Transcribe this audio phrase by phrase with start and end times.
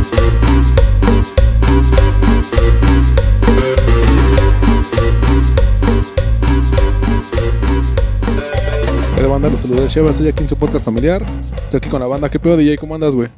[0.00, 0.06] ¿Qué
[9.26, 9.48] banda?
[9.50, 11.22] Los saludos de Sheva, estoy aquí en su podcast familiar.
[11.54, 12.30] Estoy aquí con la banda.
[12.30, 12.78] ¿Qué pedo, DJ?
[12.78, 13.28] ¿Cómo andas, güey?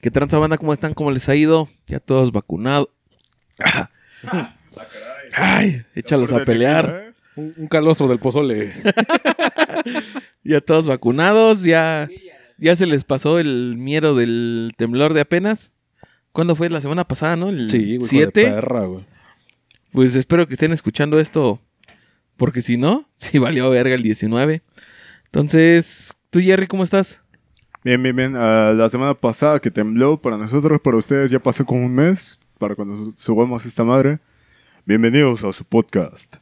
[0.00, 0.56] ¿Qué tranza banda?
[0.56, 0.94] ¿Cómo están?
[0.94, 1.68] ¿Cómo les ha ido?
[1.86, 2.88] Ya todos vacunados.
[5.34, 7.12] Ay, échalos a pelear.
[7.36, 8.72] Un, un calostro del pozole.
[10.44, 12.08] Ya todos vacunados, ya,
[12.56, 15.74] ya se les pasó el miedo del temblor de apenas.
[16.32, 16.70] ¿Cuándo fue?
[16.70, 17.48] La semana pasada, ¿no?
[17.48, 18.08] El Sí, güey.
[18.08, 18.40] 7.
[18.40, 19.04] hijo de perra, güey.
[19.92, 21.60] Pues espero que estén escuchando esto,
[22.36, 24.62] porque si no, sí valió verga el 19.
[25.26, 27.20] Entonces, tú Jerry, ¿cómo estás?
[27.84, 28.34] Bien, bien, bien.
[28.36, 32.38] Ah, la semana pasada que tembló para nosotros, para ustedes ya pasó como un mes,
[32.58, 34.18] para cuando su- subamos esta madre.
[34.84, 36.36] Bienvenidos a su podcast,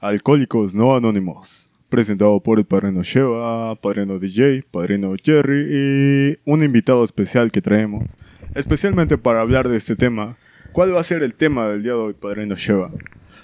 [0.00, 7.04] Alcohólicos No Anónimos, presentado por el padrino Sheva, padrino DJ, padrino Jerry y un invitado
[7.04, 8.18] especial que traemos,
[8.56, 10.36] especialmente para hablar de este tema.
[10.72, 12.90] ¿Cuál va a ser el tema del día de hoy, padrino Sheva?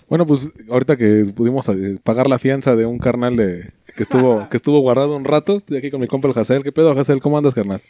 [0.08, 4.48] Bueno, pues ahorita que pudimos eh, pagar la fianza de un carnal de, que, estuvo,
[4.50, 6.64] que estuvo guardado un rato, estoy aquí con mi compa el Hazel.
[6.64, 7.20] ¿Qué pedo, Hazel?
[7.20, 7.80] ¿Cómo andas, carnal?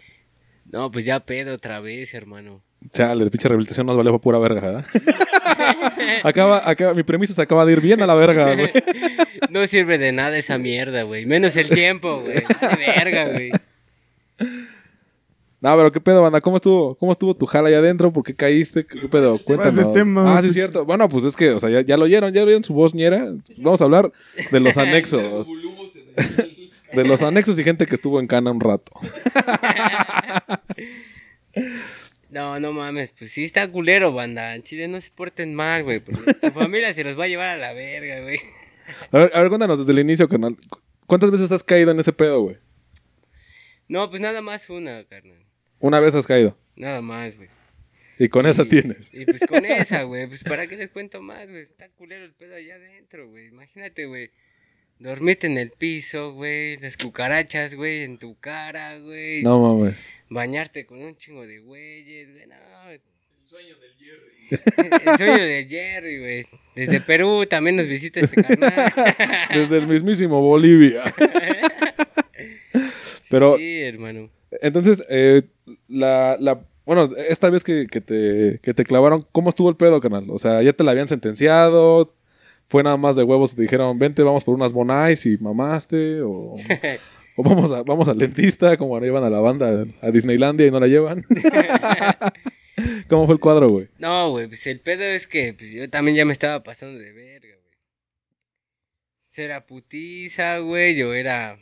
[0.70, 2.62] No, pues ya pedo otra vez, hermano.
[2.92, 4.84] Chale, el pinche rehabilitación nos valió para pura verga, ¿verdad?
[6.25, 8.70] acaba, acaba, mi premisa se acaba de ir bien a la verga, güey.
[9.50, 11.27] No sirve de nada esa mierda, güey.
[11.27, 12.42] Menos el tiempo, güey.
[12.97, 13.51] Verga, güey.
[15.62, 18.11] No, pero qué pedo, banda, ¿cómo estuvo, cómo estuvo tu jala allá adentro?
[18.11, 18.86] ¿Por qué caíste?
[18.86, 19.39] ¿Qué pedo?
[19.45, 19.92] Cuéntanos.
[19.92, 20.39] tema?
[20.39, 20.86] Ah, sí, cierto.
[20.86, 23.31] Bueno, pues es que, o sea, ya, ya lo oyeron, ya oyeron su voz ñera.
[23.58, 24.11] Vamos a hablar
[24.51, 25.48] de los anexos.
[26.95, 28.91] de los anexos y gente que estuvo en cana un rato.
[32.31, 33.12] No, no mames.
[33.19, 34.55] Pues sí está culero, banda.
[34.55, 36.00] En Chile no se porten mal, güey.
[36.00, 38.39] Porque su familia se los va a llevar a la verga, güey.
[39.12, 40.56] A ver, a ver, cuéntanos desde el inicio, carnal.
[41.06, 42.58] ¿Cuántas veces has caído en ese pedo, güey?
[43.89, 45.45] No, pues nada más una, carnal.
[45.81, 46.56] Una vez has caído.
[46.77, 47.48] Nada más, güey.
[48.19, 49.12] Y con esa tienes.
[49.14, 50.27] Y pues con esa, güey.
[50.28, 51.62] Pues para qué les cuento más, güey.
[51.62, 53.48] Está culero el pedo allá adentro, güey.
[53.48, 54.30] Imagínate, güey.
[55.00, 56.77] Dormirte en el piso, güey.
[56.77, 59.42] Las cucarachas, güey, en tu cara, güey.
[59.42, 60.11] No mames.
[60.28, 62.46] Bañarte con un chingo de güeyes, güey.
[62.46, 62.90] No.
[62.90, 63.00] El
[63.48, 65.00] sueño del Jerry.
[65.11, 66.46] el sueño del Jerry, güey.
[66.77, 68.92] Desde Perú también nos visita este carnal.
[69.55, 71.02] Desde el mismísimo Bolivia.
[73.30, 74.28] Pero, Sí, hermano.
[74.61, 75.42] entonces, eh,
[75.88, 80.00] la, la, bueno, esta vez que, que te, que te clavaron, ¿cómo estuvo el pedo,
[80.00, 80.27] canal?
[80.28, 82.14] O sea, ¿ya te la habían sentenciado?
[82.70, 83.53] ¿Fue nada más de huevos?
[83.53, 86.23] ¿Te dijeron, vente, vamos por unas bonais y mamaste?
[86.23, 86.55] ¿O,
[87.36, 90.70] o vamos, a, vamos al dentista, como ahora iban a la banda a Disneylandia y
[90.70, 91.27] no la llevan?
[93.09, 93.89] ¿Cómo fue el cuadro, güey?
[93.98, 97.11] No, güey, pues el pedo es que pues, yo también ya me estaba pasando de
[97.11, 97.77] verga, güey.
[99.35, 101.59] Era putiza, güey, yo era...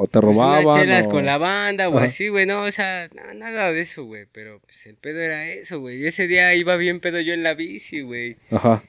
[0.00, 0.64] ¿O te pues, robaban?
[0.64, 3.80] unas chelas o- con la banda, o así, güey, no, o sea, na- nada de
[3.80, 6.00] eso, güey, pero pues el pedo era eso, güey.
[6.00, 8.36] Y ese día iba bien pedo yo en la bici, güey.
[8.50, 8.84] Ajá.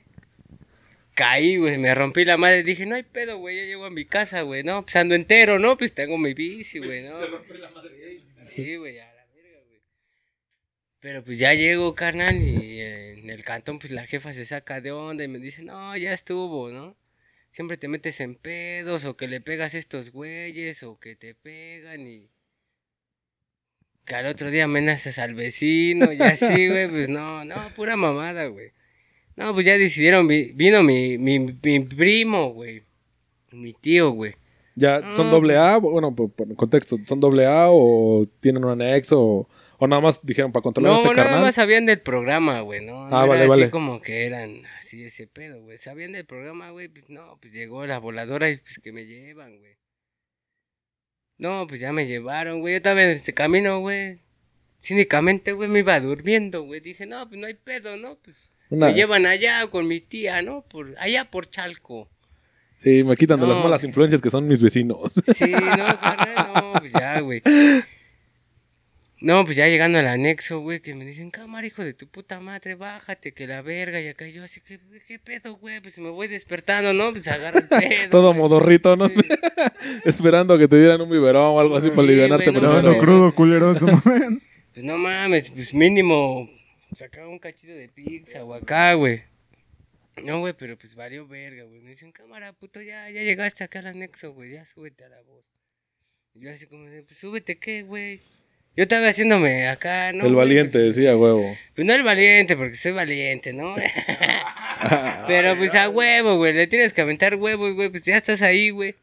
[1.16, 4.06] Caí, güey, me rompí la madre, dije, no hay pedo, güey, yo llego a mi
[4.06, 5.78] casa, güey, no, pues ando entero, ¿no?
[5.78, 7.18] Pues tengo mi bici, güey, ¿no?
[7.20, 8.20] Se rompió la madre.
[8.48, 9.82] Sí, güey, a la verga, güey.
[11.00, 14.80] Pero pues ya llego, carnal, y eh, en el cantón, pues la jefa se saca
[14.80, 16.96] de onda y me dice, no, ya estuvo, ¿no?
[17.52, 21.34] Siempre te metes en pedos, o que le pegas a estos güeyes, o que te
[21.36, 22.30] pegan y...
[24.06, 28.48] Que al otro día amenazas al vecino y así, güey, pues no, no, pura mamada,
[28.48, 28.72] güey.
[29.36, 32.84] No, pues ya decidieron, vi- vino mi, mi, mi primo, güey.
[33.52, 34.34] Mi tío, güey.
[34.76, 35.78] ¿Ya son doble A?
[35.78, 39.22] Bueno, por, por contexto, ¿son doble A o tienen un anexo?
[39.22, 41.44] O, o nada más dijeron para controlar a No, este nada carnal?
[41.46, 43.06] más sabían del programa, güey, ¿no?
[43.06, 43.70] Ah, No era vale, así vale.
[43.72, 45.78] como que eran así ese pedo, güey.
[45.78, 49.58] Sabían del programa, güey, pues no, pues llegó la voladora y pues que me llevan,
[49.58, 49.78] güey.
[51.38, 52.74] No, pues ya me llevaron, güey.
[52.74, 54.20] Yo estaba en este camino, güey.
[54.82, 56.82] Cínicamente, güey, me iba durmiendo, güey.
[56.82, 58.16] Dije, no, pues no hay pedo, ¿no?
[58.18, 60.64] Pues Una- me llevan allá con mi tía, ¿no?
[60.64, 62.10] Por, allá por Chalco.
[62.82, 63.64] Sí, me quitan de las No.
[63.64, 65.12] malas influencias que son mis vecinos.
[65.36, 67.42] Sí, no, carnal, no, pues ya, güey.
[69.22, 72.40] No, pues ya llegando al anexo, güey, que me dicen, cámara, hijo de tu puta
[72.40, 75.82] madre, bájate, que la verga, y acá yo así, que qué pedo, güey?
[75.82, 77.12] Pues me voy despertando, ¿no?
[77.12, 78.10] Pues agarra el pedo.
[78.12, 78.38] Todo güey.
[78.40, 79.10] modorrito, ¿no?
[79.10, 79.16] Sí.
[80.06, 82.60] Esperando que te dieran un biberón o algo así Sí, para alivianarte no.
[82.60, 82.98] Estaba mames.
[83.00, 84.42] crudo, culeros, no mames.
[84.74, 86.50] Pues no mames, pues mínimo
[86.94, 89.22] sacaba un cachito de pizza o acá, güey.
[90.24, 91.82] No, güey, pero pues valió verga, güey.
[91.82, 95.22] Me dicen, cámara, puto, ya, ya llegaste acá al anexo, güey, ya súbete a la
[95.22, 95.44] voz.
[96.36, 98.22] Y yo así como de, pues súbete, ¿qué, güey?
[98.80, 100.26] Yo estaba haciéndome acá, ¿no?
[100.26, 101.54] el valiente, Pues, decía, huevo.
[101.76, 103.76] Pues no el valiente, porque soy valiente, ¿no?
[105.28, 106.54] Pero pues a huevo, güey.
[106.54, 107.90] Le tienes que aventar huevos, güey.
[107.90, 108.96] Pues ya estás ahí, güey.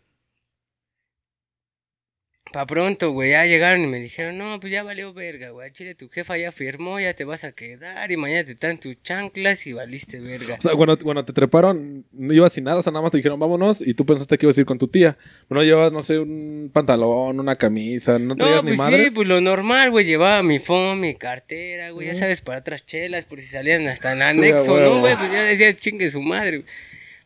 [2.57, 5.95] Pa' pronto, güey, ya llegaron y me dijeron, no, pues ya valió verga, güey, Chile
[5.95, 9.67] tu jefa ya firmó, ya te vas a quedar y mañana te traen tus chanclas
[9.67, 10.57] y valiste verga.
[10.59, 13.19] O sea, cuando, cuando te treparon, no ibas sin nada, o sea, nada más te
[13.19, 15.19] dijeron, vámonos, y tú pensaste que ibas a ir con tu tía.
[15.51, 19.09] No llevabas, no sé, un pantalón, una camisa, no No, ni pues madres.
[19.09, 22.87] sí, pues lo normal, güey, llevaba mi phone, mi cartera, güey, ya sabes, para otras
[22.87, 24.81] chelas, por si salían hasta en anexo.
[24.81, 25.15] ¿no, güey?
[25.15, 26.71] Pues ya decía, chingue su madre, güey.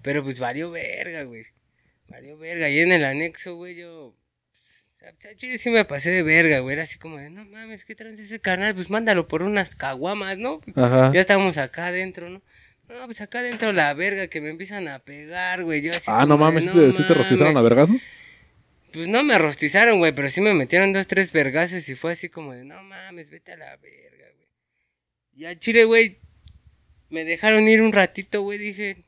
[0.03, 1.45] Pero pues valió verga, güey.
[2.09, 2.69] Valió verga.
[2.69, 4.17] Y en el anexo, güey, yo...
[5.37, 6.75] Chile sí me pasé de verga, güey.
[6.75, 8.75] Era así como de, no mames, ¿qué traes ese carnal?
[8.75, 10.61] Pues mándalo por unas caguamas, ¿no?
[10.77, 11.11] Ajá.
[11.15, 12.43] Ya estábamos acá adentro, ¿no?
[12.89, 15.81] No, pues acá adentro la verga que me empiezan a pegar, güey.
[15.81, 17.71] Yo así Ah, no como de, mames, ¿sí te, rostizaron a mames".
[17.71, 18.07] vergazos?
[18.93, 22.29] Pues no me rostizaron, güey, pero sí me metieron dos, tres vergazos y fue así
[22.29, 24.49] como de, no mames, vete a la verga, güey.
[25.37, 26.19] Y al chile, güey,
[27.09, 29.05] me dejaron ir un ratito, güey, dije,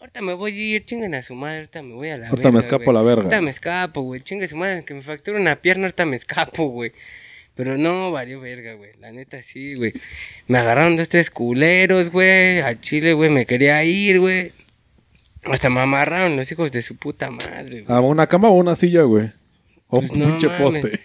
[0.00, 2.48] ahorita me voy a ir, chinguen a su madre, ahorita me voy a la Ahorita
[2.48, 3.22] verga, me escapo a la verga.
[3.22, 6.66] Ahorita me escapo, güey, chingue su madre, que me fractura una pierna, ahorita me escapo,
[6.68, 6.92] güey.
[7.54, 8.92] Pero no, valió verga, güey.
[9.00, 9.92] La neta sí, güey.
[10.46, 12.60] Me agarraron dos, tres culeros, güey.
[12.60, 14.52] A Chile, güey, me quería ir, güey.
[15.44, 17.84] Hasta me amarraron los hijos de su puta madre, güey.
[17.88, 19.32] ¿A una cama o una silla, güey?
[19.88, 20.60] O un Pues no pinche mames.
[20.62, 21.00] poste.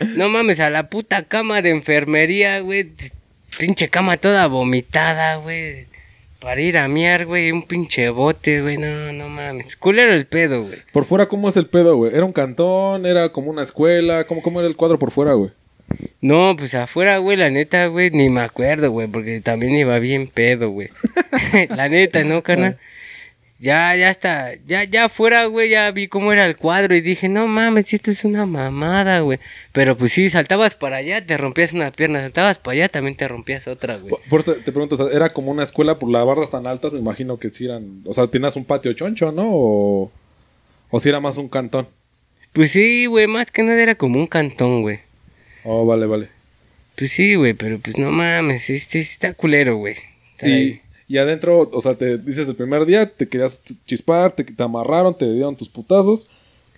[0.16, 2.90] no mames, a la puta cama de enfermería, güey.
[3.58, 5.86] Pinche cama toda vomitada, güey.
[6.42, 7.52] Para ir a miar, güey.
[7.52, 8.76] Un pinche bote, güey.
[8.76, 9.76] No, no mames.
[9.76, 10.78] Culero el pedo, güey.
[10.92, 12.12] Por fuera, ¿cómo es el pedo, güey?
[12.14, 13.06] ¿Era un cantón?
[13.06, 14.24] ¿Era como una escuela?
[14.26, 15.52] ¿Cómo, cómo era el cuadro por fuera, güey?
[16.20, 20.26] No, pues afuera, güey, la neta, güey, ni me acuerdo, güey, porque también iba bien
[20.26, 20.88] pedo, güey.
[21.68, 22.78] la neta, ¿no, carnal?
[23.62, 27.28] Ya, ya está, ya, ya afuera, güey, ya vi cómo era el cuadro y dije,
[27.28, 29.38] no mames, esto es una mamada, güey.
[29.70, 33.28] Pero pues sí, saltabas para allá, te rompías una pierna, saltabas para allá, también te
[33.28, 34.12] rompías otra, güey.
[34.28, 36.92] Por, te, te pregunto, o sea, ¿era como una escuela por las barras tan altas?
[36.92, 38.02] Me imagino que sí eran...
[38.04, 39.44] O sea, tenías un patio choncho, ¿no?
[39.48, 40.10] O,
[40.90, 41.86] o si era más un cantón.
[42.52, 44.98] Pues sí, güey, más que nada era como un cantón, güey.
[45.62, 46.30] Oh, vale, vale.
[46.96, 49.94] Pues sí, güey, pero pues no mames, sí está culero, güey.
[50.40, 50.81] ahí.
[51.12, 55.14] Y, adentro, o sea, te dices el primer día, te querías chispar, te, te amarraron,
[55.14, 56.26] te dieron tus putazos.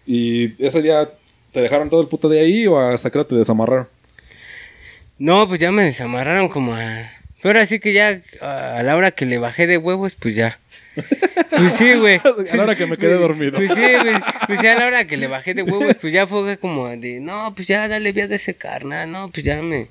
[0.06, 1.08] Y ese día,
[1.52, 3.86] ¿te dejaron todo el puto de ahí o hasta que te desamarraron?
[5.20, 7.10] No, pues ya me desamarraron como a...
[7.40, 10.58] Pero ahora sí que ya a la hora que le bajé de huevos, pues ya.
[11.56, 12.16] Pues sí, güey.
[12.16, 13.52] A la hora que me quedé dormido.
[13.52, 14.16] Pues sí, güey.
[14.48, 17.20] Pues ya a la hora que le bajé de huevos, pues ya fue como de,
[17.20, 19.86] no, pues ya dale vía de ese carnal, no, pues ya me,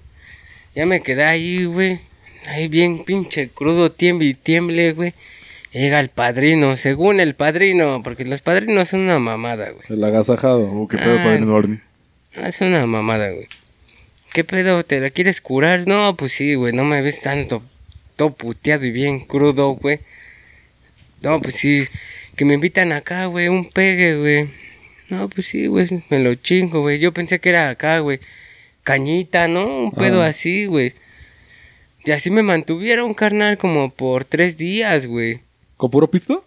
[0.76, 2.02] ya me quedé ahí, güey.
[2.48, 5.14] Ahí bien pinche crudo, tiemble y tiemble, güey.
[5.72, 9.86] Llega el padrino, según el padrino, porque los padrinos son una mamada, güey.
[9.90, 10.60] El agasajado.
[10.72, 11.24] Oh, qué pedo, Ah.
[11.24, 11.80] padre Barney.
[12.36, 13.48] Ah, Es una mamada, güey.
[14.34, 14.84] ¿Qué pedo?
[14.84, 15.88] ¿Te la quieres curar?
[15.88, 16.74] No, pues sí, güey.
[16.74, 17.64] No me ves tanto
[18.16, 20.00] todo puteado y bien crudo, güey.
[21.22, 21.86] No, pues sí.
[22.36, 23.48] Que me invitan acá, güey.
[23.48, 24.50] Un pegue, güey.
[25.10, 25.88] No, pues sí, güey.
[26.10, 27.00] Me lo chingo, güey.
[27.00, 28.20] Yo pensé que era acá, güey.
[28.84, 29.66] Cañita, ¿no?
[29.86, 30.28] Un pedo Ah.
[30.28, 30.94] así, güey.
[32.06, 35.40] Y así me mantuvieron, carnal, como por tres días, güey.
[35.78, 36.46] ¿Con puro pisto?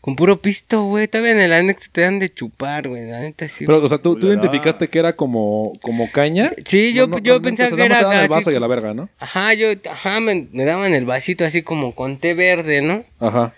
[0.00, 1.08] Con puro pisto, güey.
[1.08, 3.06] Todavía en el anexo te dan de chupar, güey.
[3.10, 3.66] La neta sí.
[3.66, 6.50] Pero, o sea, tú, tú identificaste que era como, como caña.
[6.64, 8.60] Sí, yo- yo pensaba o sea, que era te daban el así vaso y a
[8.60, 9.08] la verga, ¿no?
[9.18, 13.04] Ajá, yo, ajá, me, me daban el vasito así como con té verde, ¿no?
[13.20, 13.54] Ajá.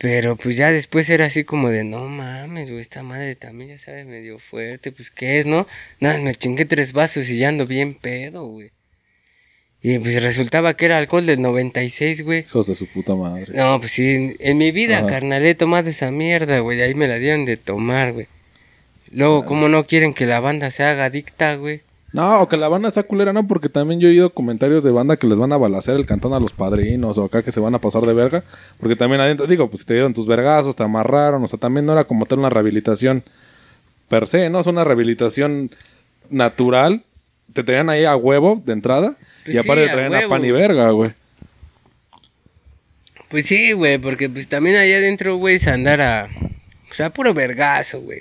[0.00, 3.78] Pero pues ya después era así como de, no mames, güey, esta madre también ya
[3.78, 5.66] sabe medio fuerte, pues ¿qué es, no?
[6.00, 8.70] Nada, me chingué tres vasos y ya ando bien pedo, güey.
[9.88, 12.40] Y pues resultaba que era alcohol del 96, güey.
[12.40, 13.52] Hijos de su puta madre.
[13.54, 15.06] No, pues sí, en, en mi vida, Ajá.
[15.06, 18.26] carnal, he tomado esa mierda, güey, ahí me la dieron de tomar, güey.
[19.12, 21.82] Luego, ¿cómo no quieren que la banda se haga adicta, güey?
[22.12, 24.90] No, o que la banda sea culera, no, porque también yo he oído comentarios de
[24.90, 27.60] banda que les van a balacer el cantón a los padrinos o acá que se
[27.60, 28.42] van a pasar de verga.
[28.80, 31.92] Porque también adentro, digo, pues te dieron tus vergazos, te amarraron, o sea, también no
[31.92, 33.22] era como tal una rehabilitación
[34.08, 34.58] per se, ¿no?
[34.58, 35.70] Es una rehabilitación
[36.28, 37.04] natural.
[37.52, 39.16] Te tenían ahí a huevo de entrada
[39.46, 40.60] Pues y aparte sí, te a pan y güey.
[40.60, 41.10] verga, güey.
[43.28, 46.28] Pues sí, güey, porque pues también allá adentro, güey, es andar a...
[46.90, 48.20] O sea, puro vergazo, güey.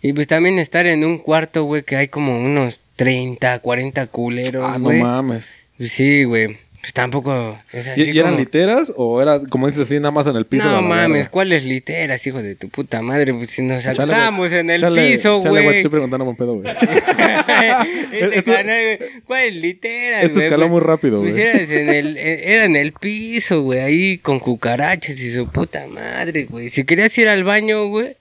[0.00, 4.64] Y pues también estar en un cuarto, güey, que hay como unos 30, 40 culeros,
[4.66, 5.02] Ah, no güey.
[5.02, 5.54] mames.
[5.76, 6.58] pues sí, güey.
[6.82, 10.10] Pues tampoco es así ¿Y, y eran como- literas o era, como dices así, nada
[10.10, 10.64] más en el piso?
[10.68, 11.28] No mames?
[11.28, 13.32] ¿cuáles literas, hijo de tu puta madre?
[13.32, 14.60] Pues si nos Chale, acostábamos güey.
[14.60, 15.76] en el Chale, piso, chale, te güey.
[15.76, 16.74] estoy preguntando un pedo, güey.
[18.12, 20.46] Este Esto- canal, güey, ¿Cuáles literas, Esto güey?
[20.46, 21.46] escaló muy rápido, pues güey.
[21.46, 26.44] era en el, era en el piso, güey, ahí con cucarachas y su puta madre,
[26.46, 26.68] güey.
[26.68, 28.16] Si querías ir al baño, güey,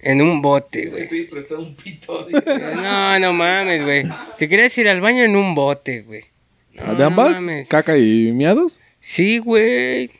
[0.00, 1.28] en un bote, güey.
[2.82, 4.04] No, no mames, güey.
[4.36, 6.24] Si querías ir al baño en un bote, güey.
[6.74, 7.32] No, ¿De ambas?
[7.34, 7.68] mames.
[7.68, 8.80] ¿Caca y miados?
[9.00, 10.10] Sí, güey.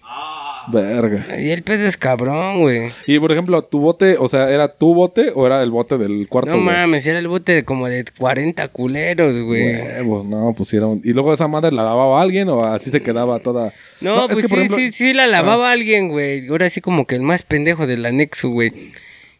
[0.72, 1.26] Verga.
[1.40, 2.90] Y el pedo es cabrón, güey.
[3.06, 6.28] Y por ejemplo, tu bote, o sea, ¿era tu bote o era el bote del
[6.28, 6.50] cuarto?
[6.50, 6.66] No güey?
[6.76, 9.74] mames, era el bote de como de 40 culeros, güey.
[9.76, 11.00] Huevos, no, pusieron.
[11.04, 13.72] ¿Y luego esa madre la lavaba alguien o así se quedaba toda.?
[14.00, 16.46] No, es pues que, sí, ejemplo- sí, sí la lavaba alguien, güey.
[16.48, 18.72] Ahora sí como que el más pendejo del anexo, güey.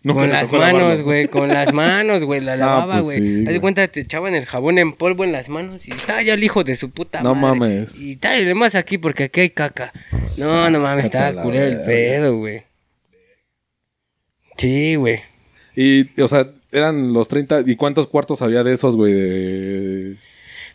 [0.03, 3.19] Con las manos, güey, con las manos, güey, la No, lavaba, pues güey.
[3.19, 6.23] sí, Haz de cuenta, te echaban el jabón en polvo en las manos y está
[6.23, 7.59] ya el hijo de su puta No madre.
[7.61, 8.01] mames.
[8.01, 9.93] Y dale más aquí porque aquí hay caca.
[10.39, 12.63] No, no mames, estaba culero el pedo, güey.
[14.57, 15.21] Sí, güey.
[15.77, 17.63] Y, o sea, eran los 30.
[17.67, 19.13] ¿Y cuántos cuartos había de esos, güey?
[19.13, 20.17] De...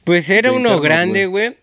[0.04, 1.56] Pues era De uno internos, grande, güey.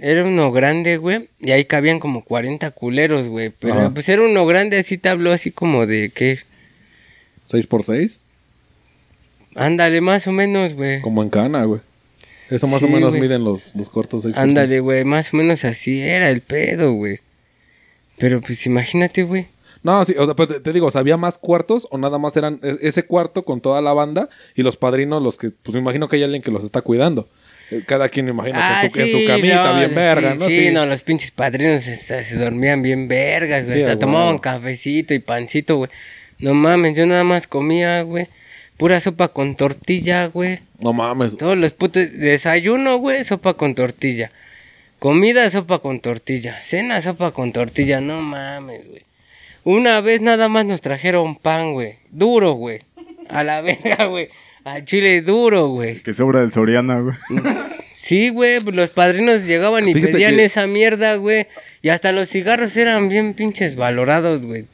[0.00, 1.28] Era uno grande, güey.
[1.40, 3.50] Y ahí cabían como 40 culeros, güey.
[3.50, 3.90] Pero Ajá.
[3.90, 6.38] pues era uno grande, así te habló así como de que...
[7.52, 8.20] ¿6 por 6
[9.54, 11.00] Ándale, más o menos, güey.
[11.02, 11.80] Como en Cana, güey.
[12.50, 15.04] Eso más o Sí, menos miden los, los cortos 6 por Ándale, güey.
[15.04, 17.18] Más o menos así era el pedo, güey.
[18.18, 19.46] Pero pues imagínate, güey.
[19.82, 22.36] No, sí, o sea, pues te, digo, o sea, ¿había más cuartos o nada más
[22.36, 25.80] eran e- ese cuarto con toda la banda y los padrinos los que, pues me
[25.80, 27.28] imagino que hay alguien que los está cuidando?
[27.72, 30.32] Eh, Cada quien, me imagino, que en, su, en su camita, Ah, no, bien verga,
[30.34, 30.46] sí, ¿no?
[30.46, 33.78] Sí, no, los pinches padrinos este, se dormían bien vergas, güey.
[33.78, 35.90] Sí, Hasta tomaban cafecito y pancito, güey.
[36.42, 38.26] No mames, yo nada más comía, güey.
[38.76, 40.58] Pura sopa con tortilla, güey.
[40.80, 41.36] No mames.
[41.36, 42.10] Todos los putos.
[42.12, 44.30] Desayuno, güey, sopa con tortilla.
[44.98, 46.60] Comida, sopa con tortilla.
[46.62, 48.00] Cena, sopa con tortilla.
[48.00, 49.02] No mames, güey.
[49.64, 51.96] Una vez nada más nos trajeron pan, güey.
[52.10, 52.80] Duro, güey.
[53.28, 54.28] A la verga, güey.
[54.64, 56.00] A chile duro, güey.
[56.02, 57.14] Que sobra del Soriana, güey.
[57.92, 61.46] Sí, güey, pues los padrinos llegaban y Fíjate pedían que- esa mierda, güey.
[61.82, 64.64] Y hasta los cigarros eran bien pinches valorados, güey.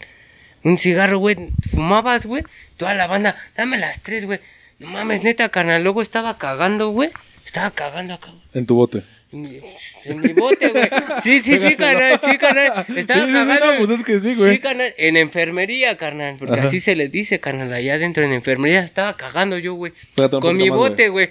[0.64, 1.36] Un cigarro, güey,
[1.70, 2.42] fumabas, güey.
[2.76, 4.40] Toda la banda, dame las tres, güey.
[4.78, 5.82] No mames, neta, carnal.
[5.82, 7.10] Luego estaba cagando, güey.
[7.44, 8.42] Estaba cagando acá, güey.
[8.54, 9.02] En tu bote.
[9.32, 9.60] En mi,
[10.04, 10.88] en mi bote, güey.
[11.22, 12.86] Sí, sí, sí, carnal, sí, carnal.
[12.96, 13.66] Estaba Sí, sí, sí, cagando.
[13.72, 14.52] no, pues es que sí, güey.
[14.54, 14.94] Sí, carnal.
[14.96, 16.36] En enfermería, carnal.
[16.38, 16.68] Porque Ajá.
[16.68, 17.72] así se le dice, carnal.
[17.72, 19.92] Allá adentro en enfermería estaba cagando yo, güey.
[20.40, 21.30] Con mi más, bote, güey.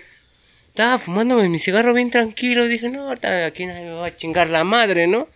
[0.70, 2.68] Estaba fumándome mi cigarro bien tranquilo.
[2.68, 5.28] Dije, no, ahorita aquí nadie me va a chingar la madre, ¿no?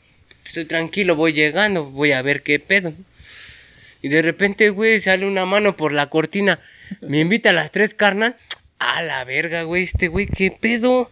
[0.46, 2.94] Estoy tranquilo, voy llegando, voy a ver qué pedo.
[4.02, 6.60] Y de repente, güey, sale una mano por la cortina.
[7.02, 8.36] Me invita a las tres, carnal.
[8.80, 11.12] A la verga, güey, este güey, qué pedo.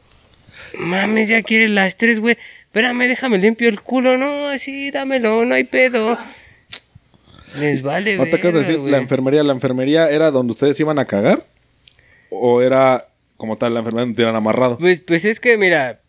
[0.77, 2.37] Mames, ya quiere las tres, güey.
[2.63, 4.17] Espérame, déjame limpio el culo.
[4.17, 6.17] No, así, dámelo, no hay pedo.
[7.57, 8.91] Les vale, Ahorita acabas de decir güey.
[8.91, 9.43] la enfermería.
[9.43, 11.43] ¿La enfermería era donde ustedes iban a cagar?
[12.29, 14.77] ¿O era como tal la enfermería donde te iban amarrado?
[14.77, 15.99] Pues, pues es que, mira,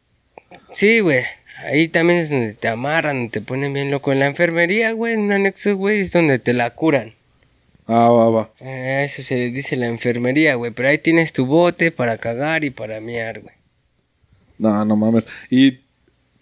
[0.73, 1.25] sí, güey.
[1.65, 4.13] Ahí también es donde te amarran, te ponen bien loco.
[4.13, 7.15] En la enfermería, güey, en un anexo, güey, es donde te la curan.
[7.87, 8.51] Ah, va, va.
[8.61, 10.71] Eh, eso se les dice la enfermería, güey.
[10.71, 13.55] Pero ahí tienes tu bote para cagar y para miar, güey.
[14.59, 15.27] No, no mames.
[15.51, 15.79] Y,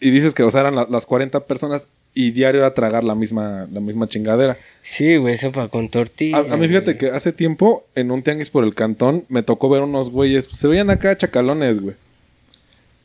[0.00, 3.14] y dices que, o sea, eran la- las 40 personas y diario era tragar la
[3.14, 4.58] misma, la misma chingadera.
[4.82, 6.36] Sí, güey, sopa con tortilla.
[6.38, 6.98] A, a mí fíjate güey.
[6.98, 10.58] que hace tiempo, en un tianguis por el cantón, me tocó ver unos güeyes, pues,
[10.58, 11.94] se veían acá chacalones, güey.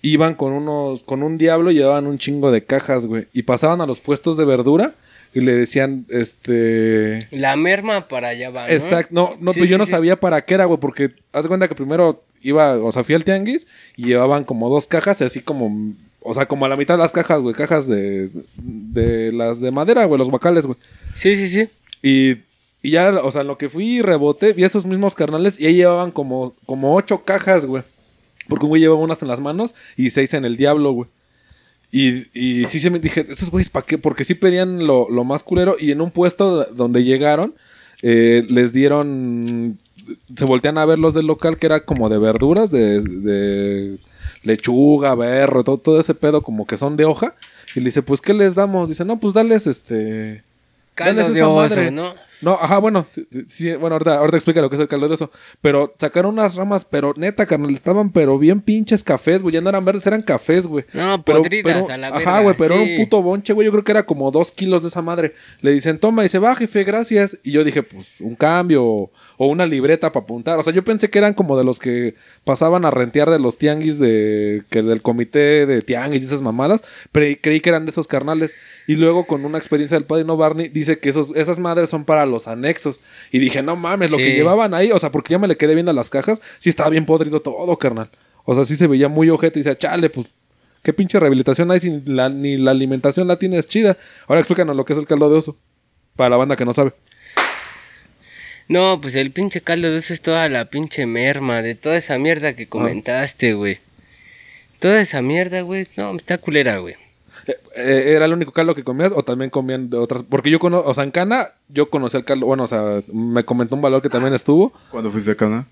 [0.04, 3.28] Iban con unos, con un diablo y llevaban un chingo de cajas, güey.
[3.34, 4.94] Y pasaban a los puestos de verdura
[5.34, 7.28] y le decían, este...
[7.32, 8.74] La merma para allá va, ¿no?
[8.74, 9.92] Exacto, no, no, Sí, pues yo no sí.
[9.92, 13.24] sabía para qué era, güey, porque haz cuenta que primero iba, o sea, fui al
[13.24, 16.96] tianguis y llevaban como dos cajas, y así como, o sea, como a la mitad
[16.96, 20.78] de las cajas, güey, cajas de, de las de madera, güey, los guacales, güey.
[21.16, 21.70] Sí, sí, sí.
[22.04, 22.40] Y,
[22.84, 25.60] y ya, o sea, en lo que fui y reboté, vi a esos mismos carnales
[25.60, 27.84] y ahí llevaban como, como ocho cajas, güey.
[28.48, 31.10] Porque un güey llevaba unas en las manos y seis en el diablo, güey.
[31.92, 33.98] Y, y sí se me dije, esos güeyes, ¿para qué?
[34.00, 37.54] Porque sí pedían lo, lo más culero y en un puesto donde llegaron,
[38.02, 39.78] eh, les dieron,
[40.36, 44.00] se voltean a ver los del local que era como de verduras, de, de
[44.42, 47.36] lechuga, berro, todo, todo ese pedo como que son de hoja.
[47.76, 48.90] Y le dice, pues, ¿qué les damos?
[48.90, 50.44] Dice, no, pues dales este...
[50.96, 51.92] Caldo de madre".
[51.92, 52.14] ¿no?
[52.44, 53.08] No, ajá, bueno,
[53.48, 55.32] sí, bueno, ahorita, ahorita explica lo que es el caldo de eso.
[55.62, 59.54] Pero sacaron unas ramas, pero neta, carnal, estaban pero bien pinches cafés, güey.
[59.54, 60.86] Ya no eran verdes, eran cafés, güey.
[60.94, 63.66] No, Pero- podridas pero- a la Ajá, güey, pero era un puto bonche, güey.
[63.66, 65.34] Yo creo que era como dos kilos de esa madre.
[65.62, 67.38] Le dicen, toma, y dice, va, jefe, gracias.
[67.44, 70.60] Y yo dije, pues, un cambio o, o una libreta para apuntar.
[70.60, 73.58] O sea, yo pensé que eran como de los que pasaban a rentear de los
[73.58, 76.84] tianguis de, que del comité de tianguis y esas mamadas.
[77.12, 78.56] Pero creí que eran de esos carnales.
[78.88, 82.26] Y luego, con una experiencia del padrino Barney, dice que esos, esas madres son para
[82.34, 83.00] los anexos.
[83.32, 84.24] Y dije, no mames, lo Sí.
[84.24, 86.90] que llevaban ahí, o sea, porque ya me le quedé viendo las cajas, sí estaba
[86.90, 88.10] bien podrido todo, carnal.
[88.46, 90.28] O sea, sí se veía muy ojete y decía, chale, pues,
[90.84, 93.98] qué pinche rehabilitación hay si la, ni la alimentación la tienes chida.
[94.28, 95.58] Ahora explícanos lo que es el caldo de oso.
[96.18, 96.92] Para la banda que no sabe.
[98.68, 102.18] No, pues el pinche caldo de eso es toda la pinche merma de toda esa
[102.18, 103.80] mierda que comentaste, güey.
[104.80, 105.88] Toda esa mierda, güey.
[105.96, 106.96] No, está culera, güey.
[107.48, 110.24] Eh, eh, ¿Era el único caldo que comías o también comían de otras?
[110.24, 113.44] Porque yo conozco, o sea, en Cana, yo conocí el caldo, bueno, o sea, me
[113.44, 114.74] comentó un valor que también estuvo.
[114.92, 115.68] ¿Cuándo fuiste a Cana?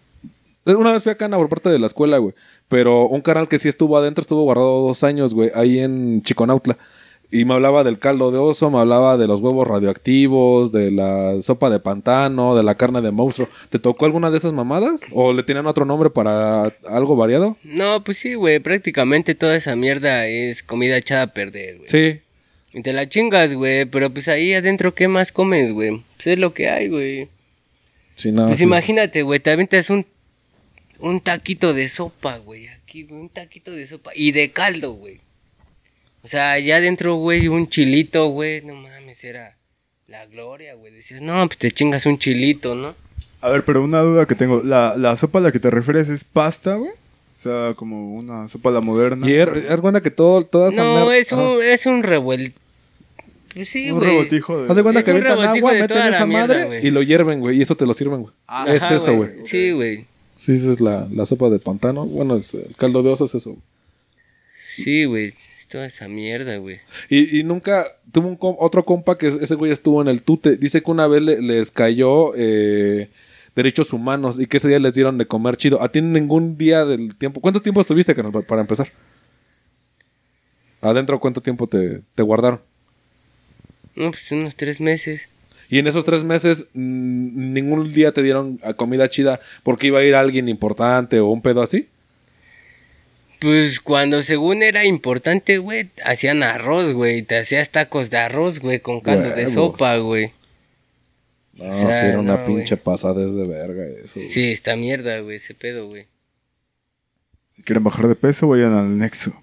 [0.66, 2.34] Eh, Una vez fui a Cana por parte de la escuela, güey.
[2.70, 6.78] Pero un canal que sí estuvo adentro estuvo guardado dos años, güey, ahí en Chiconautla.
[7.34, 11.42] Y me hablaba del caldo de oso, me hablaba de los huevos radioactivos, de la
[11.42, 13.48] sopa de pantano, de la carne de monstruo.
[13.70, 15.00] ¿Te tocó alguna de esas mamadas?
[15.12, 17.56] ¿O le tenían otro nombre para algo variado?
[17.64, 18.60] No, pues sí, güey.
[18.60, 21.90] Prácticamente toda esa mierda es comida echada a perder, güey.
[21.90, 22.20] Sí.
[22.74, 23.86] Y te la chingas, güey.
[23.86, 26.04] Pero pues ahí adentro, ¿qué más comes, güey?
[26.18, 27.30] Pues es lo que hay, güey.
[28.16, 28.48] Sí, no.
[28.48, 28.66] Pues sí.
[28.66, 29.40] imagínate, güey.
[29.40, 30.06] Te avientas un,
[31.00, 32.68] un taquito de sopa, güey.
[32.68, 33.22] Aquí, güey.
[33.22, 34.12] Un taquito de sopa.
[34.14, 35.22] Y de caldo, güey.
[36.24, 38.62] O sea, allá adentro, güey, un chilito, güey.
[38.64, 39.56] No mames, era
[40.08, 40.94] la gloria, güey.
[40.94, 42.96] Decías, no, pues te chingas un chilito, ¿no?
[43.42, 44.62] A ver, pero una duda que tengo.
[44.64, 46.92] ¿La, la sopa a la que te refieres es pasta, güey?
[46.92, 49.28] O sea, como una sopa a la moderna.
[49.28, 51.42] Y er- es buena que todo, toda esa No, mer- es Ajá.
[51.42, 52.54] un, es un revuel...
[53.54, 54.12] Pues sí, un güey.
[54.12, 54.70] rebotijo de...
[54.70, 56.88] Haz de cuenta Es que aventan agua, meten esa mierda, madre güey.
[56.88, 57.58] y lo hierven, güey.
[57.58, 58.34] Y eso te lo sirven, güey.
[58.48, 59.30] Ah, es Ajá, eso, güey.
[59.46, 60.06] Sí, güey.
[60.38, 62.06] Sí, esa es la, la sopa de pantano.
[62.06, 63.58] Bueno, es- el caldo de oso es eso.
[64.76, 65.34] Sí, güey.
[65.72, 66.80] Toda esa mierda, güey.
[67.10, 70.22] Y, y nunca tuvo un com- otro compa que es- ese güey estuvo en el
[70.22, 70.58] tute.
[70.58, 73.10] Dice que una vez le- les cayó eh,
[73.56, 75.82] derechos humanos y que ese día les dieron de comer chido.
[75.82, 77.40] ¿A ti ningún día del tiempo?
[77.40, 78.90] ¿Cuánto tiempo estuviste, carnal, para empezar?
[80.82, 82.60] ¿Adentro cuánto tiempo te, te guardaron?
[83.96, 85.30] No, pues unos tres meses.
[85.70, 90.04] Y en esos tres meses ningún día te dieron a comida chida porque iba a
[90.04, 91.88] ir alguien importante o un pedo así.
[93.42, 97.24] Pues cuando según era importante, güey, hacían arroz, güey.
[97.24, 100.32] Te hacías tacos de arroz, güey, con caldo de sopa, güey.
[101.54, 102.84] No, O sea, sí, era una no, pinche güey.
[102.84, 104.20] pasada de verga eso.
[104.20, 106.06] Sí, esta mierda, güey, ese pedo, güey.
[107.50, 109.34] Si quieren bajar de peso, vayan al Nexo.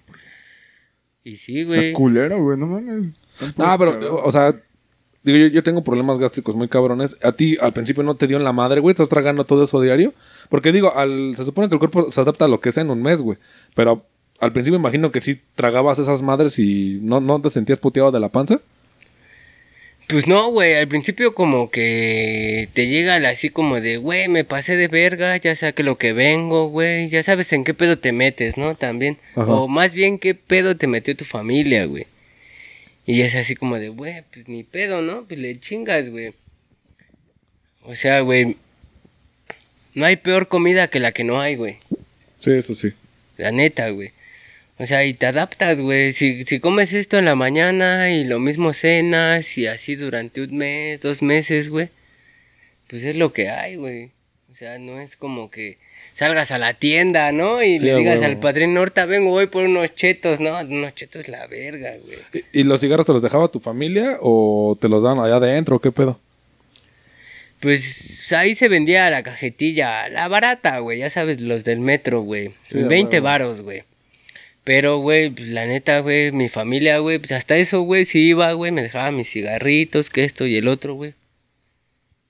[1.25, 1.91] Y sí, Esa güey.
[1.91, 3.15] culero, güey, no mames.
[3.57, 4.55] No, pero, o sea,
[5.23, 7.17] digo, yo, yo tengo problemas gástricos muy cabrones.
[7.23, 8.91] A ti al principio no te dio en la madre, güey.
[8.91, 10.13] Estás tragando todo eso diario.
[10.49, 12.89] Porque digo, al, se supone que el cuerpo se adapta a lo que sea en
[12.89, 13.37] un mes, güey.
[13.75, 14.05] Pero
[14.39, 18.19] al principio imagino que sí tragabas esas madres y no, no te sentías puteado de
[18.19, 18.59] la panza.
[20.07, 24.75] Pues no, güey, al principio como que te llega así como de, güey, me pasé
[24.75, 28.11] de verga, ya sé que lo que vengo, güey, ya sabes en qué pedo te
[28.11, 28.73] metes, ¿no?
[28.73, 29.17] También.
[29.35, 29.51] Ajá.
[29.51, 32.07] O más bien qué pedo te metió tu familia, güey.
[33.09, 35.25] Y es así como de, güey, pues ni pedo, ¿no?
[35.25, 36.35] Pues le chingas, güey.
[37.81, 38.55] O sea, güey,
[39.95, 41.77] no hay peor comida que la que no hay, güey.
[42.39, 42.93] Sí, eso sí.
[43.37, 44.11] La neta, güey.
[44.77, 46.13] O sea, y te adaptas, güey.
[46.13, 50.55] Si, si comes esto en la mañana y lo mismo cenas y así durante un
[50.55, 51.89] mes, dos meses, güey.
[52.89, 54.11] Pues es lo que hay, güey.
[54.51, 55.79] O sea, no es como que
[56.19, 57.63] salgas a la tienda, ¿no?
[57.63, 60.41] Y Sí, le digas al padrino, ahorita vengo, voy por unos chetos.
[60.41, 62.43] No, unos chetos la verga, güey.
[62.53, 65.79] ¿Y, y los cigarros te los dejaba tu familia o te los daban allá adentro?
[65.79, 66.19] ¿Qué pedo?
[67.61, 70.99] Pues ahí se vendía la cajetilla, la barata, güey.
[70.99, 72.51] Ya sabes, los del metro, güey.
[72.69, 73.23] Sí, a 20 huevo.
[73.25, 73.83] varos, güey.
[74.63, 78.51] Pero, güey, pues la neta, güey, mi familia, güey, pues hasta eso, güey, si iba,
[78.53, 81.13] güey, me dejaba mis cigarritos, que esto y el otro, güey.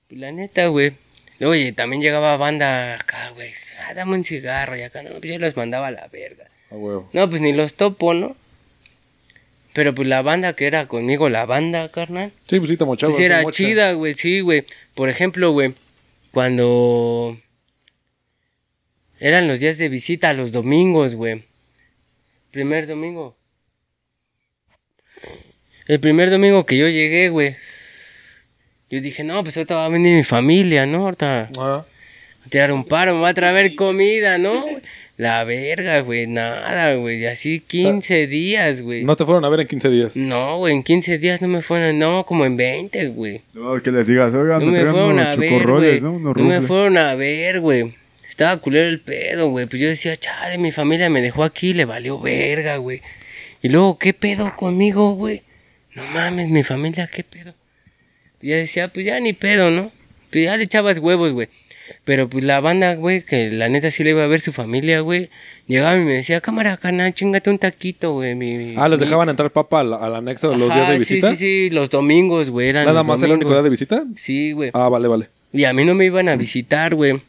[0.08, 0.92] Pues la neta, güey.
[1.38, 3.50] Luego oye, también llegaba banda acá, güey.
[3.80, 6.46] Ah, dame un cigarro y acá, no, pues yo los mandaba a la verga.
[6.70, 7.08] A huevo.
[7.12, 8.36] No, pues ni los topo, ¿no?
[9.72, 12.32] Pero pues la banda que era conmigo, la banda, carnal.
[12.48, 13.14] Sí, pues sí, te mochabas.
[13.16, 13.56] Pues era mocha.
[13.56, 14.64] chida, güey, sí, güey.
[14.94, 15.74] Por ejemplo, güey,
[16.32, 17.38] cuando
[19.18, 21.44] eran los días de visita, los domingos, güey.
[22.50, 23.36] Primer domingo.
[25.86, 27.56] El primer domingo que yo llegué, güey.
[28.90, 31.04] Yo dije, no, pues ahorita va a venir mi familia, ¿no?
[31.04, 31.84] Ahorita Ah, a
[32.48, 34.64] tirar un paro, me va a traer comida, ¿no?
[35.16, 37.20] La verga, güey, nada, güey.
[37.20, 39.04] Y así 15 días, güey.
[39.04, 40.16] no te fueron a ver en 15 días.
[40.16, 43.42] No, güey, en 15 días no me fueron, no, como en 20, güey.
[43.52, 46.00] No, que les digas, oigan, No me fueron unos a ver, güey.
[46.00, 46.18] ¿no?
[46.18, 47.94] No me fueron a ver, güey.
[48.26, 49.66] Estaba culero el pedo, güey.
[49.66, 53.02] Pues yo decía, chale, mi familia me dejó aquí, le valió verga, güey.
[53.60, 55.42] Y luego, ¿qué pedo conmigo, güey?
[55.94, 57.52] No mames, mi familia, ¿qué pedo?
[58.40, 59.92] Y yo decía, pues ya ni pedo, ¿no?
[60.30, 61.48] Pues ya le echabas huevos, güey.
[62.04, 65.00] Pero pues la banda, güey, que la neta sí le iba a ver su familia,
[65.00, 65.28] güey.
[65.66, 68.34] Llegaba y me decía, cámara, cana, chingate un taquito, güey.
[68.34, 71.30] mi- Ah, ¿les mi- dejaban entrar papa al, al anexo los días de visita?
[71.30, 72.68] Sí, sí, sí, los domingos, güey.
[72.68, 74.04] eran ¿Nada los más el único día de visita?
[74.16, 74.70] Sí, güey.
[74.74, 75.28] Ah, vale, vale.
[75.52, 77.20] Y a mí no me iban a visitar, güey.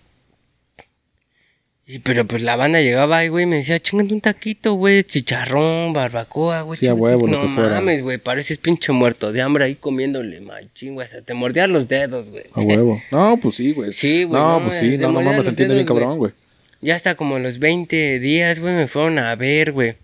[1.93, 5.03] Y pero pues la banda llegaba ahí, güey, y me decía, chingando un taquito, güey,
[5.03, 6.79] chicharrón, barbacoa, güey.
[6.79, 7.01] Sí, a chingate".
[7.01, 11.03] huevo, lo No que mames, güey, pareces pinche muerto de hambre ahí comiéndole machín, güey.
[11.03, 12.45] Hasta te mordían los dedos, güey.
[12.53, 13.01] A huevo.
[13.11, 13.91] No, pues sí, güey.
[13.91, 16.31] Sí, güey, No, no, pues sí, no, no mames, entiende bien cabrón, güey.
[16.79, 19.95] Ya hasta como los 20 días, güey, me fueron a ver, güey.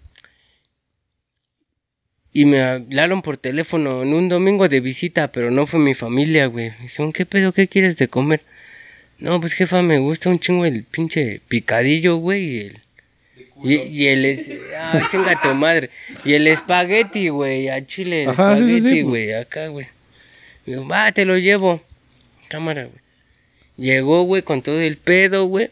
[2.33, 6.47] Y me hablaron por teléfono en un domingo de visita, pero no fue mi familia,
[6.47, 6.71] güey.
[6.71, 7.53] Me dijeron, ¿qué pedo?
[7.53, 8.41] ¿Qué quieres de comer?
[9.19, 12.43] No, pues jefa, me gusta un chingo el pinche picadillo, güey.
[12.45, 12.79] Y el,
[13.63, 15.89] y, y el es- ah, chinga tu madre.
[16.23, 19.05] Y el espagueti, güey, a chile, el Ajá, sí, sí, sí, espagueti, pues.
[19.09, 19.87] güey, acá, güey.
[20.65, 21.81] Digo, va, te lo llevo.
[22.49, 22.99] Cámara, güey.
[23.77, 25.69] Llegó, güey, con todo el pedo, güey.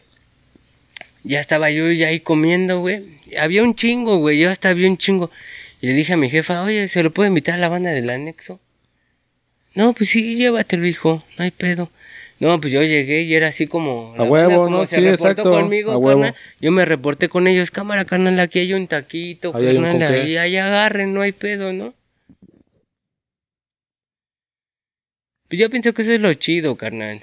[1.22, 3.02] Ya estaba yo ya ahí comiendo, güey.
[3.38, 4.38] Había un chingo, güey.
[4.38, 5.30] Yo hasta había un chingo.
[5.80, 8.08] Y le dije a mi jefa, oye, ¿se lo puedo invitar a la banda del
[8.10, 8.60] anexo?
[9.74, 11.24] No, pues sí, llévatelo, hijo.
[11.36, 11.90] No hay pedo.
[12.38, 14.12] No, pues yo llegué y era así como...
[14.14, 14.86] A la huevo, banda ¿no?
[14.86, 16.20] se Sí, reportó exacto, conmigo, a huevo.
[16.20, 16.40] carnal.
[16.60, 17.70] Yo me reporté con ellos.
[17.70, 20.12] Cámara, carnal, aquí hay un taquito, Ahí hay un carnal.
[20.12, 20.20] qué.
[20.20, 21.94] Ahí, ahí agarren, no hay pedo, ¿no?
[25.48, 27.22] Pues yo pienso que eso es lo chido, carnal.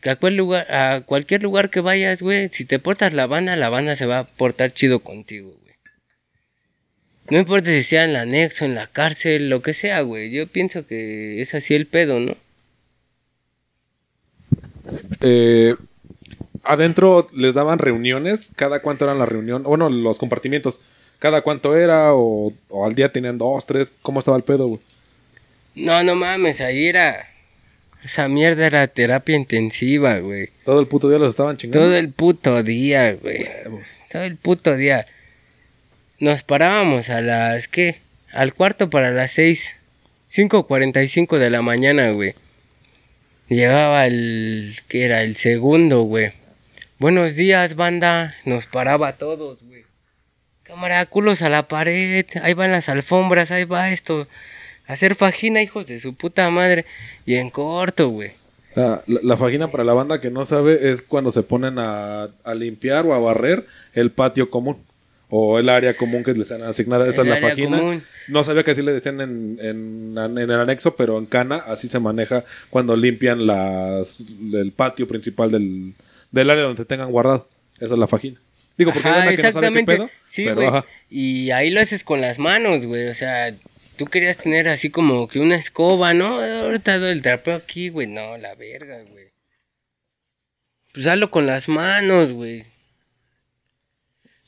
[0.00, 3.56] Que a, cual lugar, a cualquier lugar que vayas, güey, si te portas la banda,
[3.56, 5.74] la banda se va a portar chido contigo, güey.
[7.30, 10.30] No importa si sea en el anexo, en la cárcel, lo que sea, güey.
[10.30, 12.36] Yo pienso que es así el pedo, ¿no?
[15.20, 15.74] Eh,
[16.64, 18.50] adentro les daban reuniones.
[18.56, 19.66] ¿Cada cuánto eran las reuniones?
[19.66, 20.80] Bueno, los compartimientos.
[21.18, 22.14] ¿Cada cuánto era?
[22.14, 23.92] O, o al día tenían dos, tres.
[24.02, 24.80] ¿Cómo estaba el pedo, güey?
[25.74, 27.28] No, no mames, ahí era...
[28.04, 30.50] Esa mierda era terapia intensiva, güey.
[30.64, 31.86] Todo el puto día los estaban chingando.
[31.86, 33.44] Todo el puto día, güey.
[34.10, 35.06] Todo el puto día.
[36.20, 38.00] Nos parábamos a las, ¿qué?
[38.32, 39.74] Al cuarto para las seis.
[40.30, 42.34] 5.45 de la mañana, güey.
[43.48, 45.22] Llegaba el, ¿qué era?
[45.22, 46.32] El segundo, güey.
[46.98, 48.34] Buenos días, banda.
[48.44, 49.84] Nos paraba a todos, güey.
[50.64, 52.26] Cámara, culos a la pared.
[52.42, 54.28] Ahí van las alfombras, ahí va esto.
[54.86, 56.84] Hacer fajina, hijos de su puta madre.
[57.24, 58.32] Y en corto, güey.
[58.74, 62.54] La, la- fajina para la banda que no sabe es cuando se ponen a, a
[62.54, 64.76] limpiar o a barrer el patio común.
[65.30, 67.04] O el área común que les han asignado.
[67.04, 68.02] Esa El es la común.
[68.28, 71.86] No sabía que así le decían en, en, en el anexo, pero en Cana así
[71.86, 75.92] se maneja cuando limpian las, el patio principal del,
[76.30, 77.46] del área donde te tengan guardado.
[77.78, 78.40] Esa es la fajina.
[78.78, 79.96] Digo, porque Ajá, hay banda que no sabe qué exactamente.
[79.96, 80.10] pedo.
[80.26, 80.66] sí, pero, güey.
[80.68, 80.84] ajá.
[81.10, 83.08] Y ahí lo haces con las manos, güey.
[83.08, 83.54] O sea,
[83.96, 86.40] tú querías tener así como que una escoba, ¿no?
[86.40, 88.06] Ahorita doy el trapeo aquí, güey.
[88.06, 89.26] No, la verga, güey.
[90.94, 92.64] Pues hazlo con las manos, güey.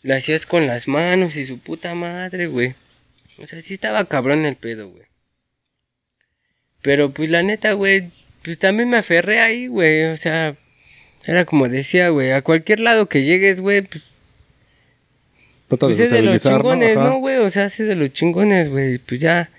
[0.02, 2.74] Lo hacías con las manos y su puta madre, güey.
[3.38, 5.04] O sea, sí estaba cabrón el pedo, güey.
[6.82, 8.10] Pero pues la neta, güey,
[8.42, 10.04] pues también me aferré ahí, güey.
[10.04, 10.54] O sea,
[11.24, 14.10] era como decía, güey, a cualquier lado que llegues, güey, pues
[15.70, 16.50] de pues es de los ¿no?
[16.50, 16.96] chingones.
[16.96, 17.36] ¿no, güey?
[17.36, 18.98] O sea, es de los chingones, güey.
[18.98, 19.50] Pues ya.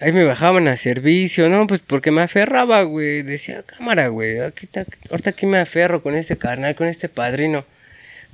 [0.00, 1.68] Ahí me bajaban a servicio, ¿no?
[1.68, 3.22] Pues porque me aferraba, güey.
[3.22, 4.40] Decía, cámara, güey.
[4.40, 7.64] Aquí está, ahorita aquí me aferro con este carnal, con este padrino.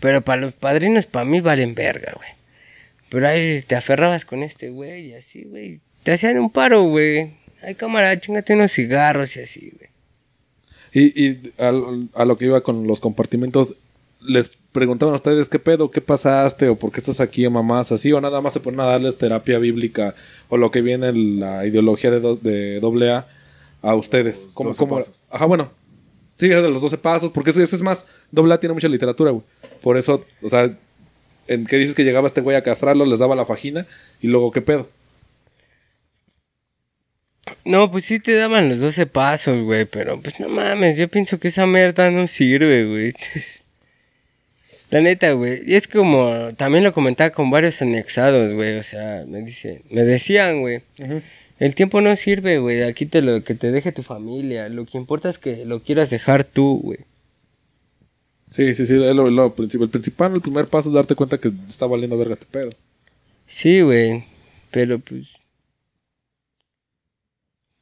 [0.00, 2.28] Pero para los padrinos, para mí valen verga, güey.
[3.08, 5.80] Pero ahí te aferrabas con este güey y así, güey.
[6.02, 7.32] Te hacían un paro, güey.
[7.62, 9.88] Ay, cámara, chingate unos cigarros y así, güey.
[10.92, 13.74] Y, y al- a, lo que iba con los compartimentos,
[14.22, 17.90] les preguntaban a ustedes qué pedo, qué pasaste, o por qué estás aquí, o mamás,
[17.92, 20.14] así, o nada más se ponen a darles terapia bíblica,
[20.48, 23.26] o lo que viene en la ideología de, do- de doble A
[23.82, 24.44] a ustedes.
[24.46, 25.26] Los ¿Cómo, 12 cómo- pasos.
[25.30, 25.70] Ajá, bueno.
[26.38, 28.88] Sí, es de los 12 pasos, porque ese, ese es más, doble A tiene mucha
[28.88, 29.42] literatura, güey.
[29.88, 30.70] Por eso, o sea,
[31.46, 33.86] en que dices que llegaba este güey a castrarlos, les daba la fajina,
[34.20, 34.86] y luego qué pedo.
[37.64, 41.40] No, pues sí te daban los 12 pasos, güey, pero pues no mames, yo pienso
[41.40, 43.14] que esa mierda no sirve, güey.
[44.90, 49.24] La neta, güey, y es como, también lo comentaba con varios anexados, güey, o sea,
[49.26, 50.82] me dice, me decían, güey,
[51.58, 54.98] el tiempo no sirve, güey, aquí te lo que te deje tu familia, lo que
[54.98, 56.98] importa es que lo quieras dejar tú, güey.
[58.50, 59.84] Sí, sí, sí, es lo, lo principal.
[59.86, 62.70] El principal, el primer paso es darte cuenta que está valiendo verga este pedo.
[63.46, 64.24] Sí, güey,
[64.70, 65.34] pero pues...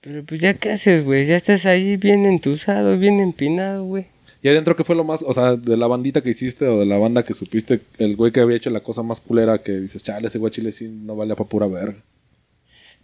[0.01, 4.07] Pero pues ya qué haces, güey, ya estás ahí bien entusado, bien empinado, güey.
[4.41, 6.87] Y adentro, ¿qué fue lo más, o sea, de la bandita que hiciste o de
[6.87, 10.05] la banda que supiste, el güey que había hecho la cosa más culera que dices,
[10.05, 11.97] chale, ese güey chile sí no vale para pura verga?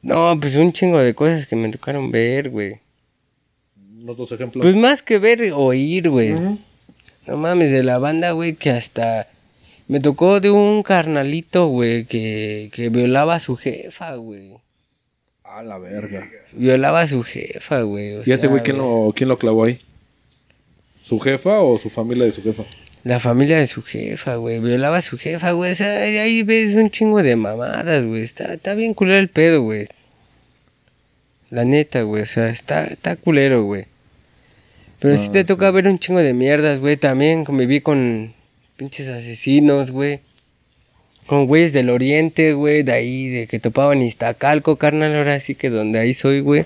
[0.02, 2.78] No, pues un chingo de cosas que me tocaron ver, güey.
[4.00, 4.62] Unos dos ejemplos.
[4.62, 6.34] Pues más que ver, oír, güey.
[7.26, 9.28] No mames, de la banda, güey, que hasta...
[9.88, 14.54] Me tocó de un carnalito, güey, que, que violaba a su jefa, güey.
[15.44, 16.28] a la verga.
[16.52, 18.16] Violaba a su jefa, güey.
[18.24, 19.80] ¿Y ese sea, güey quién lo, quién lo clavó ahí?
[21.02, 22.62] ¿Su jefa o su familia de su jefa?
[23.04, 24.60] La familia de su jefa, güey.
[24.60, 25.72] Violaba a su jefa, güey.
[25.72, 28.22] O sea, ahí- ahí ves un chingo de mamadas, güey.
[28.22, 29.88] Está, está bien culero el pedo, güey.
[31.50, 32.22] La neta, güey.
[32.22, 33.84] O sea, está, está culero, güey.
[35.02, 36.96] Pero sí Ah, te toca ver un chingo de mierdas, güey.
[36.96, 38.32] También conviví con
[38.76, 40.20] pinches asesinos, güey.
[41.26, 45.70] con güeyes del oriente, güey, de ahí, de que topaban Iztacalco, carnal, ahora sí que
[45.70, 46.64] donde ahí soy, güey.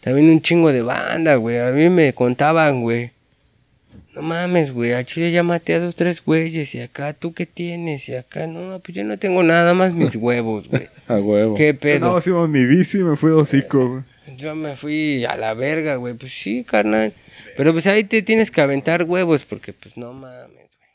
[0.00, 1.58] También un chingo de banda, güey.
[1.58, 3.10] A mí me contaban, güey.
[4.14, 6.74] No mames, güey, a Chile ya maté a dos, tres güeyes.
[6.74, 8.08] Y acá, ¿tú qué tienes?
[8.08, 10.88] Y acá, no, pues yo no tengo nada más mis huevos, güey.
[11.06, 11.54] A huevo.
[11.54, 12.12] ¿Qué Yo pedo?
[12.14, 14.02] más iba en mi bici y me fui de hocico, güey.
[14.36, 16.14] Yo me fui a la verga, güey.
[16.14, 17.12] Pues sí, carnal.
[17.56, 20.90] Pero pues ahí te tienes que aventar huevos porque pues no mames, güey.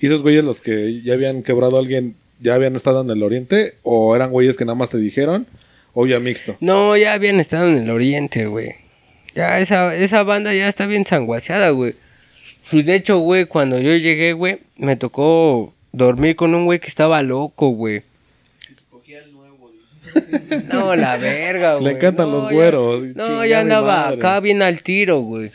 [0.00, 3.22] ¿Y esos güeyes los que ya habían quebrado a alguien, ya habían estado en el
[3.22, 3.74] oriente?
[3.82, 5.46] ¿O eran güeyes que nada más te dijeron?
[5.94, 6.56] ¿O ya mixto?
[6.60, 8.74] No, ya habían estado en el oriente, güey.
[9.34, 11.94] Ya esa, esa banda ya está bien sanguaseada, güey.
[12.70, 17.22] De hecho, güey, cuando yo llegué, güey, me tocó dormir con un güey que estaba
[17.22, 18.02] loco, güey.
[20.72, 21.84] No, la verga, güey.
[21.84, 23.02] Le encantan No, los güeros.
[23.14, 24.16] No, ya andaba madre.
[24.16, 25.50] acá bien al tiro, güey.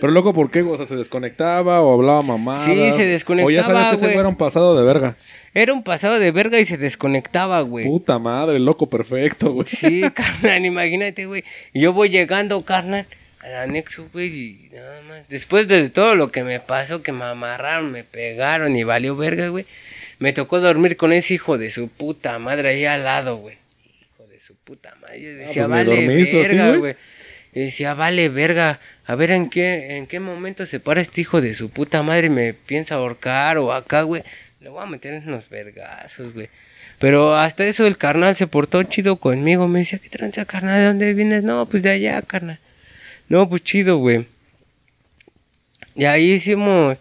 [0.00, 0.62] Pero loco, ¿por qué?
[0.62, 2.64] O sea, ¿se desconectaba o hablaba mamá?
[2.64, 4.18] Sí, se O ya desconectaba, sabías que ese güey.
[4.18, 5.16] era un pasado de verga.
[5.54, 7.86] Era un pasado de verga y se desconectaba, güey.
[7.86, 9.66] Puta madre, loco perfecto, güey.
[9.66, 11.42] Sí, carnal, imagínate, güey.
[11.72, 13.06] Y Yo voy llegando, carnal,
[13.40, 15.28] al anexo, güey, y nada más.
[15.28, 19.48] Después de todo lo que me pasó, que me amarraron, me pegaron y valió verga,
[19.48, 19.66] güey.
[20.18, 23.56] Me tocó dormir con ese hijo de su puta madre ahí al lado, güey.
[23.84, 25.22] Hijo de su puta madre.
[25.22, 26.96] Yo decía, pues, vale dormiste, ¿sí, verga, güey?
[27.54, 28.80] Y decía, vale verga.
[29.06, 32.26] A ver en qué, en qué momento se para este hijo de su puta madre
[32.26, 34.22] y me piensa ahorcar o acá, güey.
[34.60, 36.48] Le voy a meter en unos vergazos, güey.
[36.98, 39.68] Pero hasta eso el carnal se portó chido conmigo.
[39.68, 40.80] Me decía, ¿qué tranza, carnal?
[40.80, 41.44] ¿De dónde vienes?
[41.44, 42.58] No, pues de allá, carnal.
[43.28, 44.26] No, pues chido, güey.
[45.94, 46.96] Y ahí hicimos...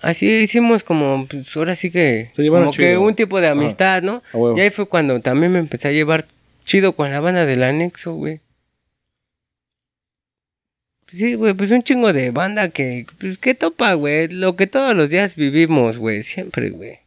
[0.00, 2.30] Así hicimos como, pues ahora sí que...
[2.36, 3.52] Como que un tipo de Ajá.
[3.58, 4.22] amistad, ¿no?
[4.56, 6.26] Y ahí fue cuando también me empecé a llevar
[6.64, 8.40] chido con la banda del anexo, güey.
[11.08, 14.28] Sí, güey, pues un chingo de banda que, pues, ¿qué topa, güey?
[14.28, 16.98] Lo que todos los días vivimos, güey, siempre, güey.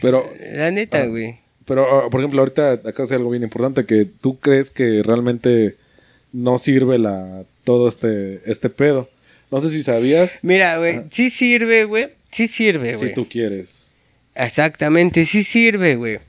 [0.00, 1.06] Pero, La neta, Ah.
[1.06, 1.38] güey.
[1.66, 5.76] pero, ah, por ejemplo, ahorita acá hace algo bien importante que tú crees que realmente
[6.32, 9.08] no sirve la todo este, este pedo.
[9.50, 12.08] No sé si sabías Mira, güey, sí sirve, güey.
[12.30, 13.08] Sí sirve, güey.
[13.08, 13.90] si tú quieres.
[14.34, 16.20] Exactamente, sí sirve, güey.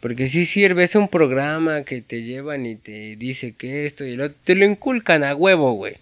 [0.00, 4.14] Porque sí sirve, es un programa que te llevan y te dice que esto y
[4.14, 4.36] lo otro.
[4.44, 5.96] Te lo inculcan a huevo, güey.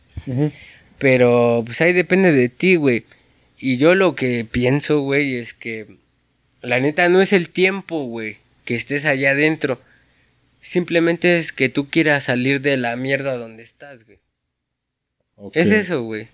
[0.98, 3.05] Pero pues ahí depende de ti, güey.
[3.59, 5.87] Y yo lo que pienso, güey, es que
[6.61, 9.81] la neta no es el tiempo, güey, que estés allá adentro.
[10.61, 14.18] Simplemente es que tú quieras salir de la mierda donde estás, güey.
[15.55, 16.29] Es eso, güey.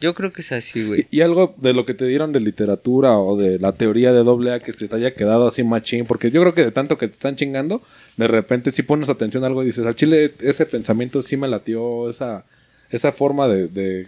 [0.00, 1.06] Yo creo que es así, güey.
[1.10, 4.22] Y, y algo de lo que te dieron de literatura o de la teoría de
[4.22, 6.98] doble A que se te haya quedado así machín, porque yo creo que de tanto
[6.98, 7.82] que te están chingando,
[8.16, 11.48] de repente si pones atención a algo y dices, al chile ese pensamiento sí me
[11.48, 12.44] latió, esa,
[12.90, 14.06] esa forma de, de,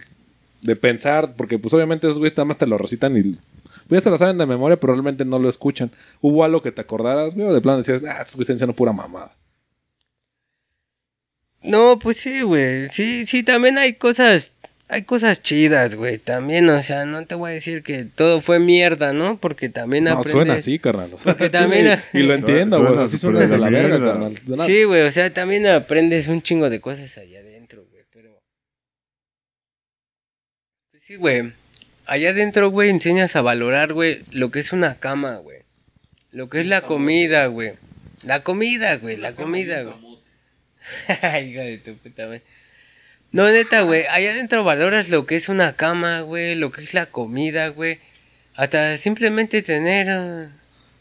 [0.61, 3.23] de pensar, porque pues obviamente esos güeyes nada más te lo recitan y
[3.87, 5.91] pues, ya se lo saben de memoria, pero realmente no lo escuchan.
[6.21, 7.47] ¿Hubo algo que te acordaras, güey?
[7.47, 9.35] O de plano decías, ah, estos güeyes están diciendo pura mamada.
[11.61, 12.89] No, pues sí, güey.
[12.89, 14.53] Sí, sí, también hay cosas,
[14.93, 16.17] hay cosas chidas, güey.
[16.17, 19.37] También, o sea, no te voy a decir que todo fue mierda, ¿no?
[19.37, 20.31] Porque también No, aprendes.
[20.33, 21.13] suena así, carnal.
[21.13, 22.99] o sea, Porque también- Y lo entiendo, güey.
[23.03, 24.35] Así suena de la verga, carnal.
[24.65, 28.03] Sí, güey, o sea, también aprendes un chingo de cosas allá adentro, güey.
[28.11, 28.37] Pero.
[30.91, 31.53] Pues sí, güey.
[32.05, 35.59] Allá adentro, güey, enseñas a valorar, güey, lo que es una cama, güey.
[36.31, 37.73] Lo que es la comida, güey.
[38.23, 39.95] La comida, güey, la comida, güey.
[41.49, 42.41] Hijo de tu puta madre.
[43.31, 44.03] No, neta, güey.
[44.09, 46.55] Allá adentro valoras lo que es una cama, güey.
[46.55, 47.99] Lo que es la comida, güey.
[48.55, 50.09] Hasta simplemente tener.
[50.09, 50.49] ah,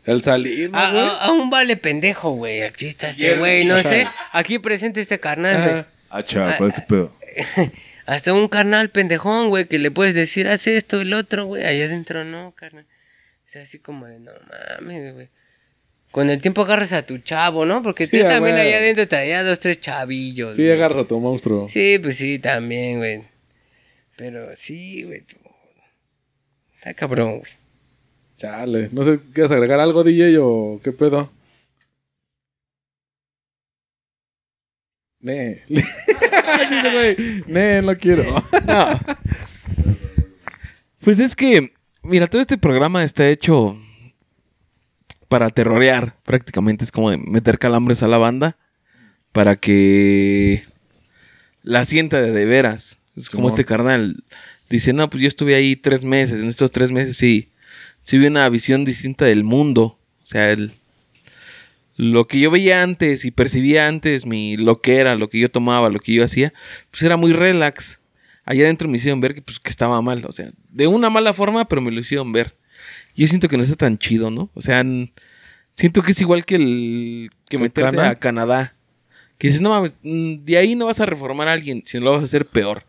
[0.07, 1.03] El salir, ¿no, a, güey?
[1.05, 2.63] a- a un vale pendejo, güey.
[2.63, 4.07] Aquí está este güey, no sé.
[4.33, 5.85] Aquí presente este carnal, güey.
[6.09, 7.15] Ah, chapa, ese pedo.
[8.07, 11.65] Hasta un carnal pendejón, güey, que le puedes decir, haz esto, el otro, güey.
[11.65, 12.87] Allá adentro no, carnal.
[13.49, 14.33] Es así como de, no
[14.81, 15.29] mames, güey.
[16.11, 17.83] Con el tiempo agarras a tu chavo, ¿no?
[17.83, 20.57] Porque Sí, tú también allá adentro traías dos, tres chavillos.
[20.57, 20.73] Sí, güey.
[20.75, 21.69] agarras a tu monstruo.
[21.69, 23.23] Sí, pues sí, también, güey.
[24.17, 25.21] Pero sí, güey.
[25.23, 25.37] tú-
[26.77, 27.53] Está cabrón, güey.
[28.39, 28.89] Chale.
[28.91, 31.31] No sé, ¿quieres agregar algo, DJ, o qué pedo?
[35.21, 35.63] Ne.
[35.69, 38.43] Dice, güey, ne, no quiero.
[38.67, 38.99] No.
[41.01, 43.79] Pues es que, mira, todo este programa está hecho
[45.31, 46.85] para terrorear, prácticamente.
[46.85, 48.59] Es como de meter calambres a la banda
[49.31, 50.65] para que
[51.63, 52.99] la sienta de de veras.
[53.17, 54.25] Es como este carnal.
[54.69, 56.43] Dice, no, pues yo estuve ahí tres meses.
[56.43, 57.49] En estos tres meses sí,
[58.03, 60.01] sí vi una visión distinta del mundo.
[60.21, 60.73] O sea, el,
[61.97, 65.49] lo que yo veía antes y percibía antes, mi, lo que era, lo que yo
[65.49, 66.53] tomaba, lo que yo hacía,
[66.91, 68.01] pues era muy relax.
[68.45, 70.25] allá adentro me hicieron ver que, pues, que estaba mal.
[70.25, 72.57] O sea, de una mala forma, pero me lo hicieron ver.
[73.15, 74.51] Yo siento que no está tan chido, ¿no?
[74.55, 74.85] O sea,
[75.75, 78.11] siento que es igual que el que ¿Que meterte Cana?
[78.11, 78.75] a Canadá.
[79.39, 82.23] Que dices, no mames, de ahí no vas a reformar a alguien, sino lo vas
[82.23, 82.85] a hacer peor.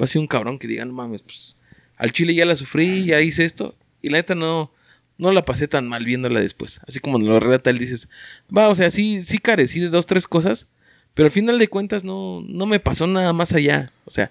[0.00, 1.56] Va a ser un cabrón que diga, no mames, pues
[1.96, 3.74] al chile ya la sufrí, ya hice esto.
[4.02, 4.72] Y la neta no,
[5.18, 6.80] no la pasé tan mal viéndola después.
[6.86, 8.08] Así como lo relata él, dices,
[8.56, 10.66] va, o sea, sí, sí carecí de dos, tres cosas,
[11.14, 13.92] pero al final de cuentas no, no me pasó nada más allá.
[14.06, 14.30] O sea,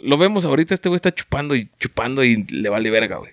[0.00, 3.32] lo vemos ahorita, este güey está chupando y chupando y le vale verga, güey.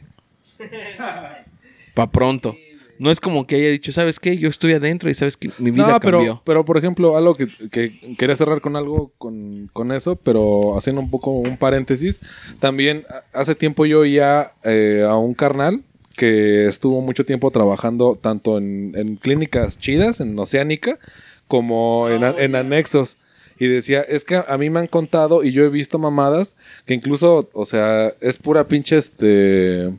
[1.94, 2.56] Pa' pronto.
[3.00, 4.38] No es como que haya dicho, ¿sabes qué?
[4.38, 6.42] Yo estoy adentro y sabes que mi vida No, pero, cambió.
[6.46, 11.02] pero por ejemplo, algo que, que quería cerrar con algo con, con eso, pero haciendo
[11.02, 12.22] un poco un paréntesis.
[12.60, 15.84] También hace tiempo yo oía eh, a un carnal
[16.16, 21.00] que estuvo mucho tiempo trabajando tanto en, en clínicas chidas, en Oceánica,
[21.48, 23.18] como en, en anexos.
[23.60, 26.94] Y decía, es que a mí me han contado y yo he visto mamadas que
[26.94, 29.92] incluso, o sea, es pura pinche este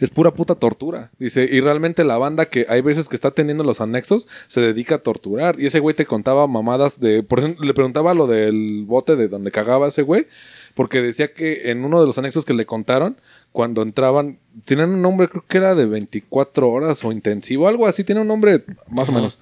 [0.00, 1.10] es pura puta tortura.
[1.18, 4.96] Dice, y realmente la banda que hay veces que está teniendo los anexos se dedica
[4.96, 5.58] a torturar.
[5.58, 7.22] Y ese güey te contaba mamadas de.
[7.22, 10.26] Por ejemplo, le preguntaba lo del bote de donde cagaba ese güey.
[10.74, 13.18] Porque decía que en uno de los anexos que le contaron,
[13.52, 18.04] cuando entraban, tenían un nombre, creo que era de 24 horas o intensivo, algo así,
[18.04, 19.40] tiene un nombre más o menos.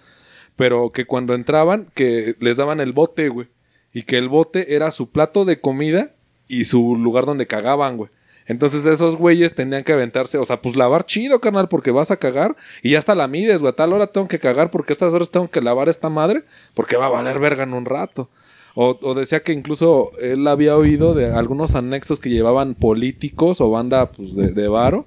[0.55, 3.49] Pero que cuando entraban, que les daban el bote, güey.
[3.93, 6.15] Y que el bote era su plato de comida
[6.47, 8.11] y su lugar donde cagaban, güey.
[8.47, 12.17] Entonces esos güeyes tenían que aventarse, o sea, pues lavar chido, carnal, porque vas a
[12.19, 13.71] cagar y ya hasta la mides, güey.
[13.71, 16.45] A tal hora tengo que cagar porque a estas horas tengo que lavar esta madre
[16.75, 18.29] porque va a valer verga en un rato.
[18.75, 23.71] O, o decía que incluso él había oído de algunos anexos que llevaban políticos o
[23.71, 25.07] banda pues de, de varo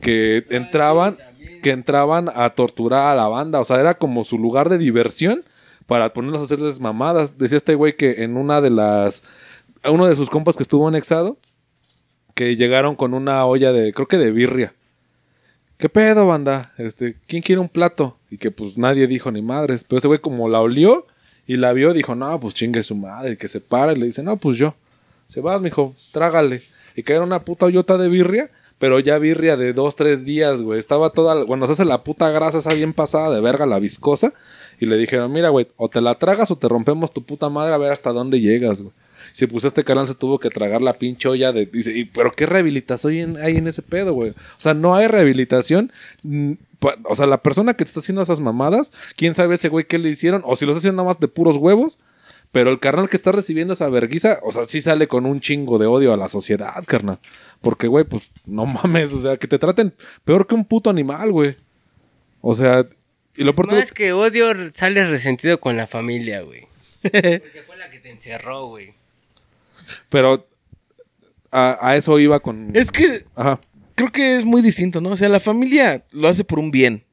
[0.00, 1.18] que entraban
[1.62, 5.44] que entraban a torturar a la banda, o sea, era como su lugar de diversión
[5.86, 7.38] para ponerlos a hacerles mamadas.
[7.38, 9.22] Decía este güey que en una de las
[9.84, 11.38] uno de sus compas que estuvo anexado
[12.34, 14.74] que llegaron con una olla de creo que de birria.
[15.76, 16.72] ¿Qué pedo, banda?
[16.78, 18.18] Este, ¿quién quiere un plato?
[18.30, 21.06] Y que pues nadie dijo ni madres, pero ese güey como la olió
[21.46, 24.22] y la vio, dijo, "No, pues chingue su madre", que se para y le dice,
[24.22, 24.76] "No, pues yo."
[25.26, 26.60] Se vas, mijo, trágale.
[26.94, 30.60] Y que era una puta hoyota de birria, pero ya birria de dos, tres días,
[30.60, 30.78] güey.
[30.78, 34.34] Estaba toda, bueno, se hace la puta grasa esa bien pasada de verga, la viscosa.
[34.78, 37.74] Y le dijeron, mira, güey, o te la tragas o te rompemos tu puta madre
[37.74, 38.92] a ver hasta dónde llegas, güey.
[39.32, 41.66] Si pues este canal se tuvo que tragar la pinche olla de...
[41.66, 44.30] Dice, "¿Y pero qué rehabilitación hay en, ese pedo, güey.
[44.30, 45.92] O sea, no hay rehabilitación.
[47.04, 49.98] O sea, la persona que te está haciendo esas mamadas, quién sabe ese güey qué
[49.98, 51.98] le hicieron, o si los haciendo nada más de puros huevos.
[52.50, 55.78] Pero el carnal que está recibiendo esa verguiza, o sea, sí sale con un chingo
[55.78, 57.18] de odio a la sociedad, carnal.
[57.62, 61.32] Porque, güey, pues no mames, o sea, que te traten peor que un puto animal,
[61.32, 61.56] güey.
[62.42, 62.86] O sea,
[63.34, 66.66] y lo Más que odio, sales resentido con la familia, güey.
[67.02, 68.94] Porque fue la que te encerró, güey.
[70.08, 70.48] Pero
[71.50, 72.74] a, a eso iba con.
[72.74, 73.60] Es que Ajá.
[73.94, 75.10] creo que es muy distinto, ¿no?
[75.10, 77.04] O sea, la familia lo hace por un bien.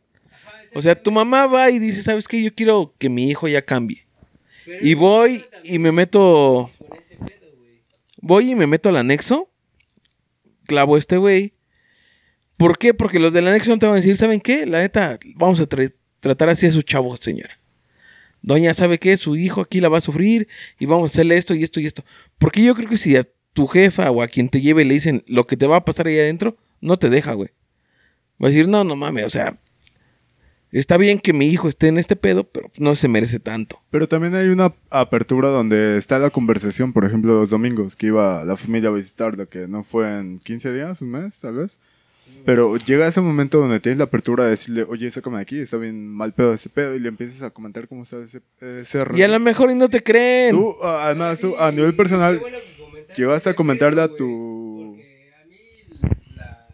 [0.75, 2.41] O sea, tu mamá va y dice, ¿sabes qué?
[2.43, 4.05] Yo quiero que mi hijo ya cambie.
[4.81, 6.69] Y voy y me meto...
[8.21, 9.49] Voy y me meto al anexo.
[10.67, 11.53] Clavo a este güey.
[12.57, 12.93] ¿Por qué?
[12.93, 14.65] Porque los del anexo no te van a decir, ¿saben qué?
[14.67, 17.58] La neta, vamos a tra- tratar así a su chavo, señora.
[18.41, 19.17] Doña, ¿sabe qué?
[19.17, 20.47] Su hijo aquí la va a sufrir
[20.79, 22.03] y vamos a hacerle esto y esto y esto.
[22.37, 25.23] Porque yo creo que si a tu jefa o a quien te lleve le dicen
[25.27, 27.49] lo que te va a pasar ahí adentro, no te deja, güey.
[28.41, 29.59] Va a decir, no, no mames, o sea,
[30.71, 33.81] está bien que mi hijo esté en este pedo, pero no se merece tanto.
[33.89, 38.45] Pero también hay una apertura donde está la conversación, por ejemplo, los domingos que iba
[38.45, 41.79] la familia a visitarlo, que no fue en 15 días, un mes, tal vez.
[42.45, 45.77] Pero llega ese momento donde tienes la apertura de decirle, oye, sácame de aquí, está
[45.77, 49.21] bien mal pedo este pedo, y le empiezas a comentar cómo está ese, ese Y
[49.21, 50.55] a lo mejor y no te creen.
[50.55, 52.41] Tú, además, tú, a nivel personal,
[53.15, 54.95] que vas a comentarle a tu...
[54.95, 55.55] A mí
[56.35, 56.67] la,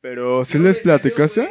[0.00, 1.48] Pero, ¿sí les platicaste?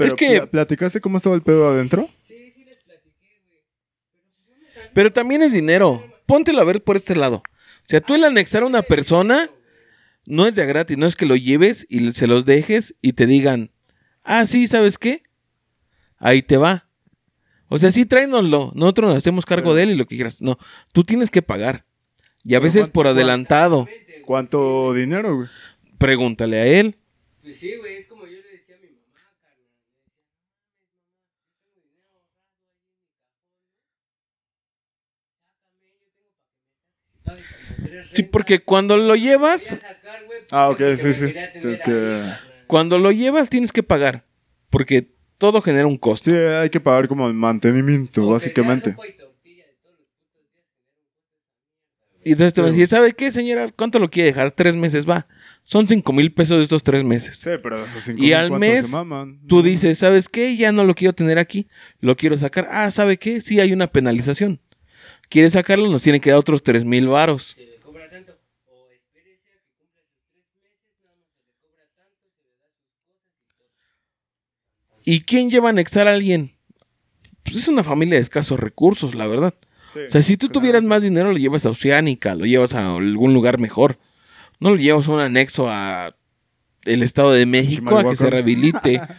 [0.00, 2.08] Pero, Es que- pla- ¿platicaste cómo estaba el pedo adentro?
[4.94, 6.04] Pero también es dinero.
[6.26, 7.36] Póntelo a ver por este lado.
[7.36, 9.50] O sea, tú el anexar a una persona
[10.26, 13.26] no es de gratis, no es que lo lleves y se los dejes y te
[13.26, 13.70] digan,
[14.24, 15.22] ah, sí, ¿sabes qué?
[16.18, 16.88] Ahí te va.
[17.68, 18.72] O sea, sí, tráenoslo.
[18.74, 20.42] Nosotros nos hacemos cargo de él y lo que quieras.
[20.42, 20.58] No,
[20.92, 21.84] tú tienes que pagar.
[22.42, 23.88] Y a veces ¿cuánto- por adelantado.
[24.24, 25.48] ¿Cuánto dinero, güey?
[25.98, 26.96] Pregúntale a él.
[27.42, 29.18] Pues sí, güey, es como yo le decía a mi mamá,
[37.24, 37.99] carnal.
[38.12, 39.76] Sí, porque cuando lo llevas,
[40.50, 41.34] Ah, ok, sí, sí.
[41.60, 42.32] Tienes que...
[42.66, 44.24] cuando lo llevas tienes que pagar.
[44.68, 45.08] Porque
[45.38, 46.30] todo genera un costo.
[46.30, 48.96] Sí, hay que pagar como el mantenimiento, básicamente.
[52.22, 53.66] Y entonces te van a decir, ¿sabe qué, señora?
[53.74, 54.52] ¿Cuánto lo quiere dejar?
[54.52, 55.26] Tres meses, va.
[55.64, 57.38] Son cinco mil pesos de estos tres meses.
[57.38, 59.38] Sí, pero esos cinco Y al ¿cuántos mes?
[59.46, 60.54] Tú dices, ¿sabes qué?
[60.56, 61.66] Ya no lo quiero tener aquí.
[62.00, 62.68] Lo quiero sacar.
[62.70, 63.40] Ah, ¿sabe qué?
[63.40, 64.60] Sí, hay una penalización.
[65.30, 65.88] ¿Quiere sacarlo?
[65.88, 67.56] Nos tiene que dar otros tres mil varos.
[75.04, 76.52] ¿Y quién lleva a anexar a alguien?
[77.42, 79.54] Pues es una familia de escasos recursos, la verdad.
[79.92, 80.60] Sí, O sea, si tú claro.
[80.60, 83.98] tuvieras más dinero, lo llevas a Oceánica, lo llevas a algún lugar mejor.
[84.60, 86.14] No lo llevas a un anexo a
[86.84, 89.00] el Estado de México a que se rehabilite.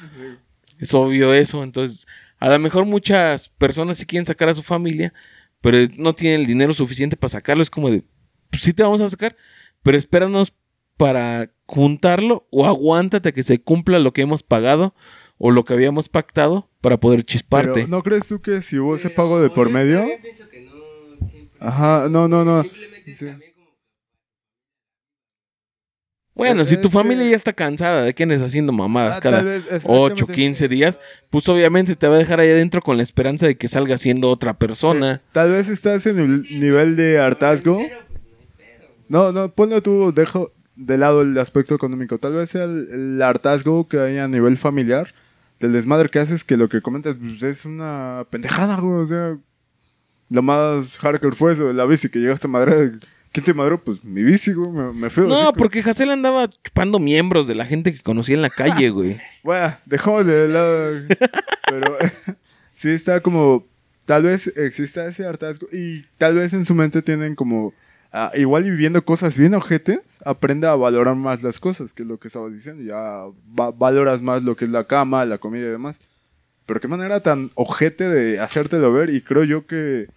[0.80, 1.64] Es obvio eso.
[1.64, 2.08] Entonces,
[2.40, 5.14] a lo mejor muchas personas sí quieren sacar a su familia,
[5.62, 7.62] pero no tienen el dinero suficiente para sacarlo.
[7.62, 8.04] Es como de,
[8.50, 9.38] pues sí te vamos a sacar,
[9.84, 10.56] pero espéranos
[10.98, 14.96] para juntarlo o aguántate a que se cumpla lo que hemos pagado
[15.44, 17.74] o lo que habíamos pactado para poder chisparte.
[17.74, 20.08] Pero, ¿no crees tú que si hubo ese pago de por medio?
[21.60, 22.64] Ajá, no, no, no.
[23.08, 23.28] Sí.
[26.36, 29.46] Bueno, si tu familia ya está cansada de que andes haciendo mamadas Ah, cada tal
[29.48, 30.34] vez, 8, exactamente.
[30.34, 31.00] 15 días,
[31.32, 34.30] pues obviamente te va a dejar ahí adentro con la esperanza de que salga siendo
[34.30, 35.22] otra persona.
[35.32, 37.82] Tal vez estás en el nivel de hartazgo.
[39.10, 42.20] No, no, ponlo tú, dejo de lado el aspecto económico.
[42.20, 45.14] Tal vez sea el, el hartazgo que hay a nivel familiar,
[45.62, 49.00] del desmadre que haces, que lo que comentas pues, es una pendejada, güey.
[49.00, 49.38] O sea,
[50.30, 52.94] lo más hardcore fue eso, la bici que llegaste a madre.
[53.32, 53.82] ¿Quién te madró?
[53.82, 55.26] Pues mi bici, güey, me, me fui.
[55.28, 59.22] No, porque Hassel andaba chupando miembros de la gente que conocía en la calle, güey.
[59.44, 60.92] Bueno, dejamos de lado.
[61.70, 61.98] Pero
[62.74, 63.68] sí está como.
[64.06, 65.68] Tal vez exista ese hartazgo.
[65.72, 67.74] Y tal vez en su mente tienen como.
[68.12, 72.10] Ah, igual y viviendo cosas bien ojetes, aprenda a valorar más las cosas, que es
[72.10, 72.84] lo que estabas diciendo.
[72.84, 72.96] Ya
[73.60, 76.00] va- valoras más lo que es la cama, la comida y demás.
[76.66, 79.10] Pero qué manera tan ojete de hacértelo ver.
[79.10, 80.08] Y creo yo que.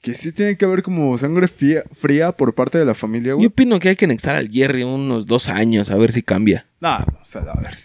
[0.00, 3.48] Que sí tiene que haber como sangre fría, fría por parte de la familia, Yo
[3.48, 6.64] opino que hay que anexar al Jerry unos dos años a ver si cambia.
[6.80, 7.76] No, o sea, a ver.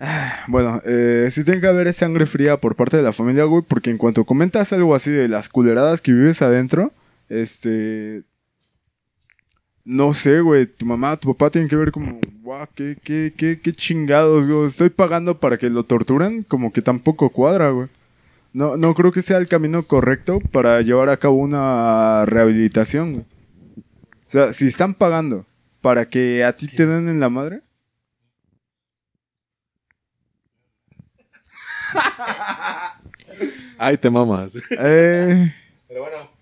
[0.00, 3.62] Ah, Bueno, eh, sí tiene que haber sangre fría por parte de la familia, güey,
[3.62, 6.92] porque en cuanto comentas algo así de las culeradas que vives adentro,
[7.28, 8.22] este...
[9.84, 13.60] No sé, güey, tu mamá, tu papá tienen que ver como, guau, qué, qué, qué,
[13.60, 17.88] qué chingados, güey, estoy pagando para que lo torturen, como que tampoco cuadra, güey.
[18.52, 23.24] No, no creo que sea el camino correcto para llevar a cabo una rehabilitación, güey.
[23.24, 25.46] O sea, si están pagando
[25.80, 27.62] para que a ti te den en la madre.
[33.78, 34.56] Ay, te mamas.
[34.78, 35.54] Eh,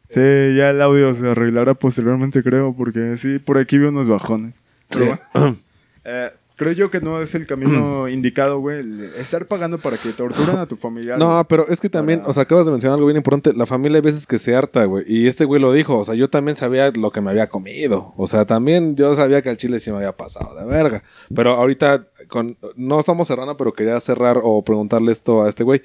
[0.09, 0.21] Sí,
[0.57, 4.63] ya el audio se arreglará posteriormente, creo, porque sí, por aquí veo unos bajones.
[4.89, 5.57] Pero bueno,
[6.05, 8.85] eh, creo yo que no es el camino indicado, güey.
[9.17, 11.19] Estar pagando para que torturen a tu familiar.
[11.19, 13.55] No, pero es que también, Para- o sea, acabas de mencionar algo bien importante.
[13.55, 15.05] La familia hay veces que se harta, güey.
[15.09, 15.97] Y este güey lo dijo.
[15.99, 18.13] O sea, yo también sabía lo que me había comido.
[18.19, 21.03] O sea, también yo sabía que al chile sí me había pasado de verga.
[21.35, 25.81] Pero ahorita, con, no estamos cerrando, pero quería cerrar o preguntarle esto a este güey.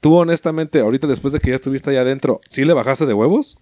[0.00, 3.58] Tú, honestamente, ahorita después de que ya estuviste allá adentro, ¿sí le bajaste de huevos?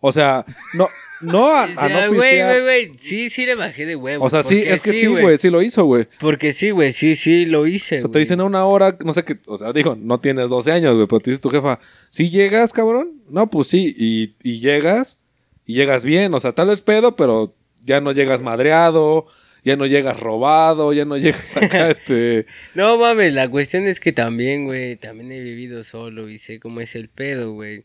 [0.00, 0.44] O sea,
[0.74, 0.88] no,
[1.20, 2.92] no a, a no güey, güey, güey.
[2.98, 4.26] Sí, sí le bajé de huevos.
[4.26, 6.06] O sea, sí, es que sí, güey, sí lo hizo, güey.
[6.20, 7.98] Porque sí, güey, sí, sí lo hice.
[7.98, 10.48] O sea, te dicen a una hora, no sé qué, o sea, digo, no tienes
[10.48, 11.80] 12 años, güey, pero te dice tu jefa,
[12.10, 13.22] ¿sí llegas, cabrón?
[13.28, 15.18] No, pues sí, y, y llegas,
[15.66, 19.26] y llegas bien, o sea, tal vez pedo, pero ya no llegas madreado,
[19.64, 22.46] ya no llegas robado, ya no llegas acá, este...
[22.74, 26.80] No mames, la cuestión es que también, güey, también he vivido solo y sé cómo
[26.80, 27.84] es el pedo, güey.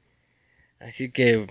[0.79, 1.47] Así que,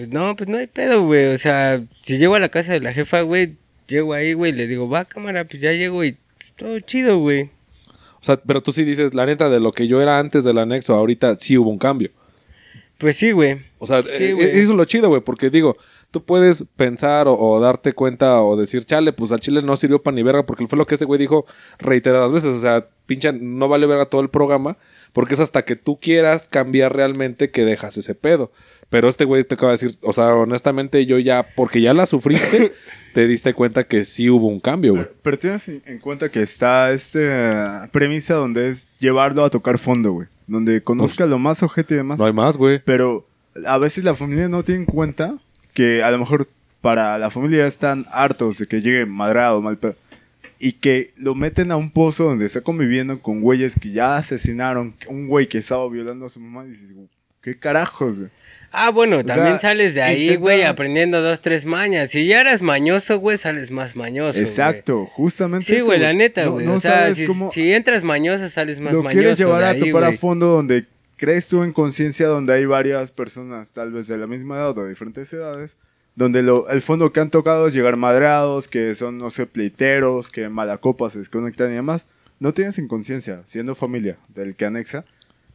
[0.00, 1.26] pues no, pues no hay pedo, güey.
[1.34, 4.66] O sea, si llego a la casa de la jefa, güey, llego ahí, güey, le
[4.66, 6.16] digo, va cámara, pues ya llego y
[6.56, 7.50] todo chido, güey.
[8.20, 10.56] O sea, pero tú sí dices, la neta, de lo que yo era antes del
[10.58, 12.10] anexo, ahorita sí hubo un cambio.
[12.96, 13.58] Pues sí, güey.
[13.78, 14.48] O sea, Sí, eh, güey.
[14.50, 15.76] eso es lo chido, güey, porque digo,
[16.10, 20.02] tú puedes pensar o, o darte cuenta o decir, chale, pues al chile no sirvió
[20.02, 21.46] para ni verga, porque fue lo que ese güey dijo
[21.78, 22.50] reiteradas veces.
[22.52, 24.76] O sea, pincha, no vale verga todo el programa,
[25.12, 28.52] porque es hasta que tú quieras cambiar realmente que dejas ese pedo.
[28.90, 32.06] Pero este güey te acaba de decir, o sea, honestamente, yo ya, porque ya la
[32.06, 32.72] sufriste,
[33.14, 35.04] te diste cuenta que sí hubo un cambio, güey.
[35.04, 39.78] Pero, pero tienes en en cuenta que está esta premisa donde es llevarlo a tocar
[39.78, 40.26] fondo, güey.
[40.48, 42.18] Donde conozca lo más ojete y demás.
[42.18, 42.82] No hay más, güey.
[42.84, 43.24] Pero
[43.64, 45.36] a veces la familia no tiene en cuenta
[45.72, 46.48] que a lo mejor
[46.80, 49.94] para la familia están hartos de que llegue madrado, mal pedo.
[50.58, 54.94] Y que lo meten a un pozo donde está conviviendo con güeyes que ya asesinaron.
[55.06, 56.66] Un güey que estaba violando a su mamá.
[56.66, 56.92] Y dices,
[57.42, 58.30] ¿Qué carajos, güey?
[58.72, 62.10] Ah, bueno, también sea, sales de ahí, intentas- güey, aprendiendo dos, tres mañas.
[62.10, 64.38] Si ya eras mañoso, güey, sales más mañoso.
[64.38, 66.66] Exacto, justamente Sí, güey, la neta, güey.
[66.66, 69.18] no o sea, si, cómo si entras mañoso, sales más lo mañoso.
[69.18, 70.18] quieres llevar a ahí, topar a güey.
[70.18, 70.86] fondo donde
[71.16, 74.84] crees tú en conciencia donde hay varias personas, tal vez de la misma edad o
[74.84, 75.76] de diferentes edades,
[76.14, 80.30] donde lo, el fondo que han tocado es llegar madreados, que son, no sé, pleiteros,
[80.30, 82.06] que malacopas se desconectan y demás.
[82.38, 85.04] No tienes en conciencia, siendo familia del que anexa,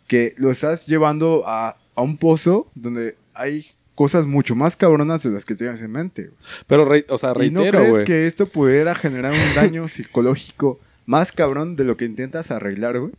[0.08, 5.32] que lo estás llevando a, a un pozo donde hay cosas mucho más cabronas de
[5.32, 6.24] las que tienes en mente.
[6.28, 6.38] güey.
[6.68, 10.80] Pero, re- o sea, ¿Y no reitero, crees que esto pudiera generar un daño psicológico
[11.06, 13.14] más cabrón de lo que intentas arreglar, güey?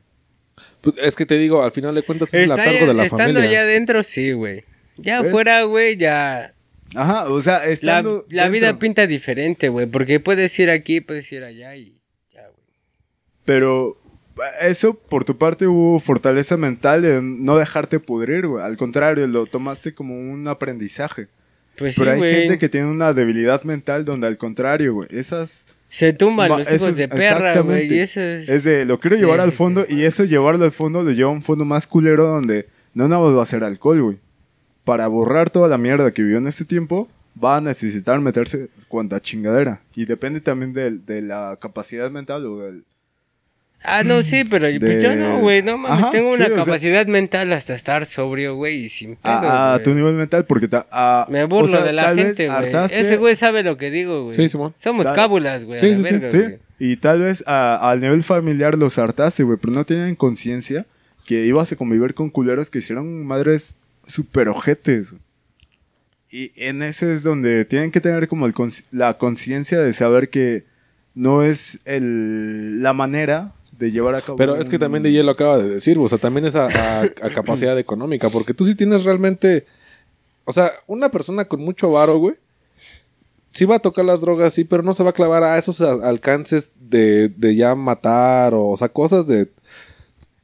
[0.82, 3.40] Pues, Es que te digo, al final de cuentas es el atargo de la estando
[3.40, 3.60] familia.
[3.60, 4.64] allá adentro, sí, güey.
[4.96, 5.28] Ya ¿Ves?
[5.30, 6.54] afuera, güey, ya.
[6.94, 8.78] Ajá, o sea, La, estando la vida dentro.
[8.80, 9.86] pinta diferente, güey.
[9.86, 12.00] Porque puedes ir aquí, puedes ir allá y.
[12.32, 12.64] Ya, güey.
[13.44, 13.98] Pero
[14.60, 18.64] eso por tu parte hubo fortaleza mental de no dejarte pudrir, güey.
[18.64, 21.28] Al contrario, lo tomaste como un aprendizaje.
[21.78, 25.08] Pues sí, Pero hay gente que tiene una debilidad mental donde al contrario, güey.
[25.12, 27.98] Esas Se tumban los hijos es- de perra, güey.
[27.98, 28.16] es.
[28.16, 29.94] es de lo quiero llevar Sí, al fondo sí.
[29.94, 33.22] y eso llevarlo al fondo lo lleva a un fondo más culero donde no nada
[33.22, 34.18] más va a ser alcohol, güey.
[34.84, 37.08] Para borrar toda la mierda que vivió en este tiempo,
[37.42, 39.80] va a necesitar meterse cuanta chingadera.
[39.94, 42.84] Y depende también del- de, la capacidad mental o del...
[43.82, 45.62] Ah, no, sí, pero De- pues yo no, güey.
[45.62, 46.02] No mames.
[46.04, 48.84] Ajá, tengo sí, una sea- capacidad mental hasta estar sobrio, güey.
[48.86, 49.32] Y sin pedo.
[49.32, 49.84] a, a güey.
[49.84, 50.66] tu nivel mental porque...
[50.66, 52.58] ta- a- Me burlo o sea, de la gente, güey.
[52.72, 54.34] hartaste- Ese güey sabe lo que digo, güey.
[54.36, 54.74] Sí, Simón.
[54.76, 55.78] Somos Tal- cábulas, güey.
[55.78, 58.98] Sí, a la sí, sí, verga, Sí, y tal vez a- al nivel familiar los
[58.98, 60.84] hartaste, güey, pero no tienen conciencia
[61.24, 63.76] que ibas a convivir con culeros que hicieron madres
[64.08, 65.14] super ojetes.
[66.30, 70.28] Y en ese es donde tienen que tener como el consci- la conciencia de saber
[70.28, 70.64] que
[71.14, 74.36] no es el, la manera de llevar a cabo.
[74.36, 76.68] Pero es que también DJ lo acaba de decir, o sea, también es a,
[77.34, 79.66] capacidad económica, porque tú sí tienes realmente,
[80.44, 82.36] o sea, una persona con mucho varo, güey,
[83.52, 85.80] sí va a tocar las drogas, sí, pero no se va a clavar a esos
[85.80, 89.48] alcances de, de ya matar, o, o sea, cosas de...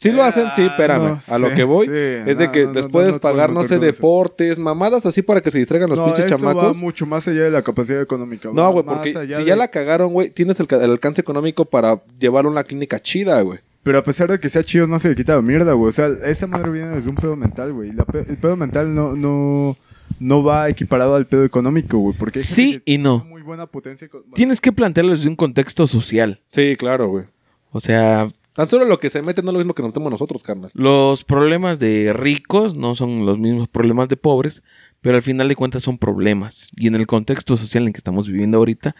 [0.02, 1.02] Sí lo hacen, sí, Ah, espérame.
[1.02, 3.16] no, a lo sí, que voy sí, es de no, que no, les no, puedes
[3.18, 6.52] pagar, no sé, deportes, mamadas así para que se distraigan los no, pinches esto va
[6.52, 6.78] chamacos.
[6.78, 8.48] mucho más allá de la capacidad económica.
[8.52, 11.20] No, va güey, porque si de- ya la cagaron, güey, tienes el, ca- el alcance
[11.20, 13.60] económico para llevar a una clínica chida, güey.
[13.84, 15.88] Pero a pesar de que sea chido, no se le quita la mierda, güey.
[15.88, 17.90] O sea, esa madre viene desde un pedo mental, güey.
[17.90, 19.76] Y la pe- el pedo mental no, no,
[20.20, 22.16] no va equiparado al pedo económico, güey.
[22.16, 23.24] Porque hay Sí y no.
[23.28, 24.08] Muy buena potencia.
[24.12, 26.40] bueno, Tienes que plantearlo desde un contexto social.
[26.48, 27.24] Sí, claro, güey.
[27.72, 30.10] O sea, Tan solo lo que se mete no es lo mismo que nos metemos
[30.10, 30.70] nosotros, carnal.
[30.74, 34.62] los problemas de ricos no son los mismos problemas de pobres,
[35.00, 36.68] pero al final de cuentas son problemas.
[36.76, 38.94] Y en el contexto social en que estamos viviendo ahorita,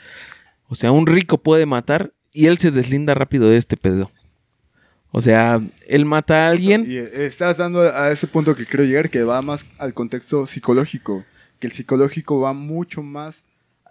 [0.68, 4.10] o sea, un rico puede matar y él se deslinda rápido de este pedo.
[5.10, 6.86] O sea, él mata a alguien.
[6.88, 11.24] Y estás dando a ese punto que quiero llegar, que va más al contexto psicológico.
[11.58, 13.44] Que el psicológico va mucho más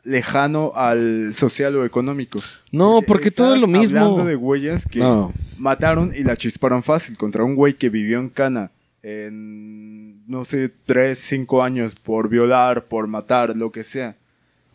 [0.04, 2.42] lejano al social o económico.
[2.72, 4.00] No, porque todo es lo mismo.
[4.00, 5.34] hablando de güeyes que No.
[5.58, 8.72] mataron y la chisparon fácil contra un güey que vivió en Cana
[9.04, 14.16] en, no sé, 3, 5 años por violar, por matar, lo que sea.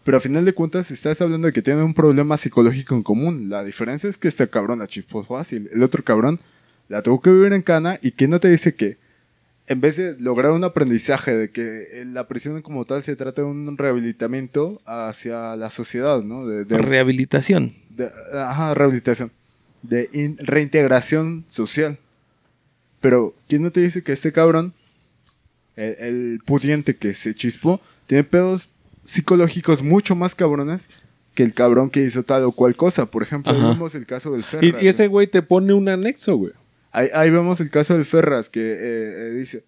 [0.04, 3.48] Pero a final de cuentas estás hablando de que tienen un problema psicológico en común.
[3.48, 5.68] La diferencia es que este cabrón la chispó fácil.
[5.72, 6.38] El otro cabrón
[6.88, 8.98] la tuvo que vivir en Cana y que no te dice que
[9.68, 13.48] en vez de lograr un aprendizaje de que la prisión como tal se trata de
[13.48, 16.46] un rehabilitamiento hacia la sociedad, ¿no?
[16.46, 17.72] De, de- Rehabilitación.
[17.90, 19.32] de- ajá, rehabilitación,
[19.82, 21.98] de in- reintegración social.
[23.00, 24.72] Pero, ¿quién no te dice que este cabrón,
[25.76, 28.68] el, el pudiente que se chispó, tiene pedos
[29.04, 30.90] psicológicos mucho más cabrones
[31.34, 33.06] que el cabrón que hizo tal o cual cosa?
[33.06, 33.68] Por ejemplo, Ajá.
[33.70, 34.82] vemos el caso del Y, Ferraz.
[34.82, 36.52] y ese güey te pone un anexo, güey.
[36.96, 39.64] Ahí, ahí vemos el caso del Ferraz que eh, eh, dice,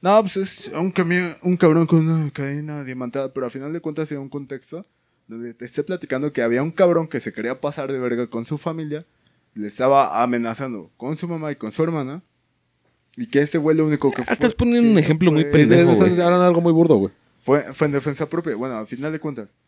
[0.00, 3.80] no, pues es un, cami- un cabrón con una cadena diamantada, pero al final de
[3.80, 4.86] cuentas en un contexto
[5.28, 8.44] donde te esté platicando que había un cabrón que se quería pasar de verga con
[8.46, 9.04] su familia,
[9.54, 12.22] le estaba amenazando con su mamá y con su hermana,
[13.16, 15.68] y que este güey lo único que Ah, estás poniendo un ejemplo muy fue- sí,
[15.70, 17.12] Pendejo, estás de algo muy burdo, güey.
[17.42, 18.56] fue, fue en defensa propia.
[18.56, 19.58] Bueno, al final de cuentas,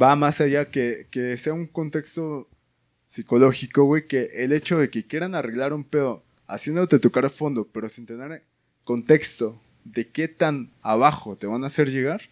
[0.00, 2.48] va más allá que, que sea un contexto
[3.14, 7.68] psicológico, güey, que el hecho de que quieran arreglar un pedo haciéndote tocar a fondo,
[7.72, 8.42] pero sin tener
[8.82, 12.22] contexto de qué tan abajo te van a hacer llegar,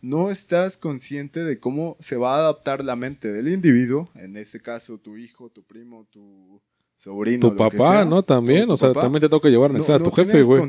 [0.00, 4.58] no estás consciente de cómo se va a adaptar la mente del individuo, en este
[4.60, 6.60] caso tu hijo, tu primo, tu
[6.96, 7.48] sobrino.
[7.48, 8.24] Tu lo que papá, sea, ¿no?
[8.24, 9.02] También, o sea, papá.
[9.02, 10.60] también te toca llevar a No- a no tu jefe, güey.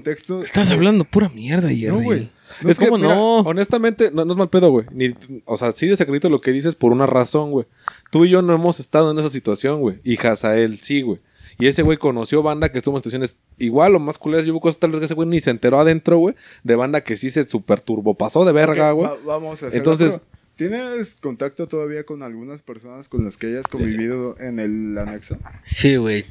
[0.43, 1.87] Estás hablando pura mierda, Jerry.
[1.87, 2.29] No, güey.
[2.61, 3.39] No, es que, ¿cómo mira, no?
[3.39, 4.85] honestamente, no, no es mal pedo, güey.
[4.91, 7.65] Ni- O sea, sí desacredito lo que dices por una razón, güey.
[8.11, 9.99] Tú y yo no hemos estado en esa situación, güey.
[10.03, 11.19] Y Hazael sí, güey.
[11.59, 14.45] Y ese güey conoció banda que estuvo en situaciones igual o más culeras.
[14.45, 16.35] Yo hubo cosas tal vez que ese güey ni se enteró adentro, güey.
[16.63, 19.07] De banda que sí se super turbo pasó de verga, güey.
[19.07, 20.19] va- vamos a hacer Entonces-.
[20.55, 25.35] ¿Tienes contacto todavía con algunas personas con las que hayas convivido en el anexo?
[25.65, 26.25] Sí, güey.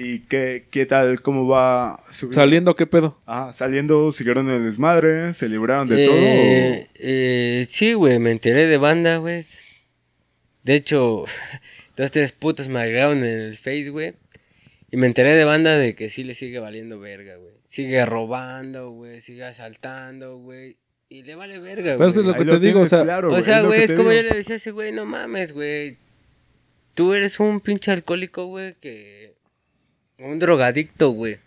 [0.00, 1.20] ¿Y qué, qué tal?
[1.22, 2.40] ¿Cómo va su vida?
[2.40, 3.20] Saliendo, ¿qué pedo?
[3.26, 8.76] Ah, saliendo, siguieron el desmadre, se libraron de Eh, eh, sí, güey, me enteré de
[8.76, 9.44] banda, güey.
[10.62, 11.24] De hecho,
[11.96, 14.14] dos, tres putos me agregaron en el Face, güey.
[14.92, 17.54] Y me enteré de banda de que sí le sigue valiendo verga, güey.
[17.64, 19.20] Sigue robando, güey.
[19.20, 20.76] Sigue asaltando, güey.
[21.08, 22.26] Y le vale verga, Pero es que güey.
[22.26, 22.34] lo todo.
[22.34, 24.22] que Ahí te lo digo, o sea, claro, O sea, güey, es como digo.
[24.22, 25.98] yo le decía a ese güey, no mames, güey.
[26.94, 29.37] Tú eres un pinche alcohólico, güey, que...
[30.18, 31.38] Un drogadicto, güey.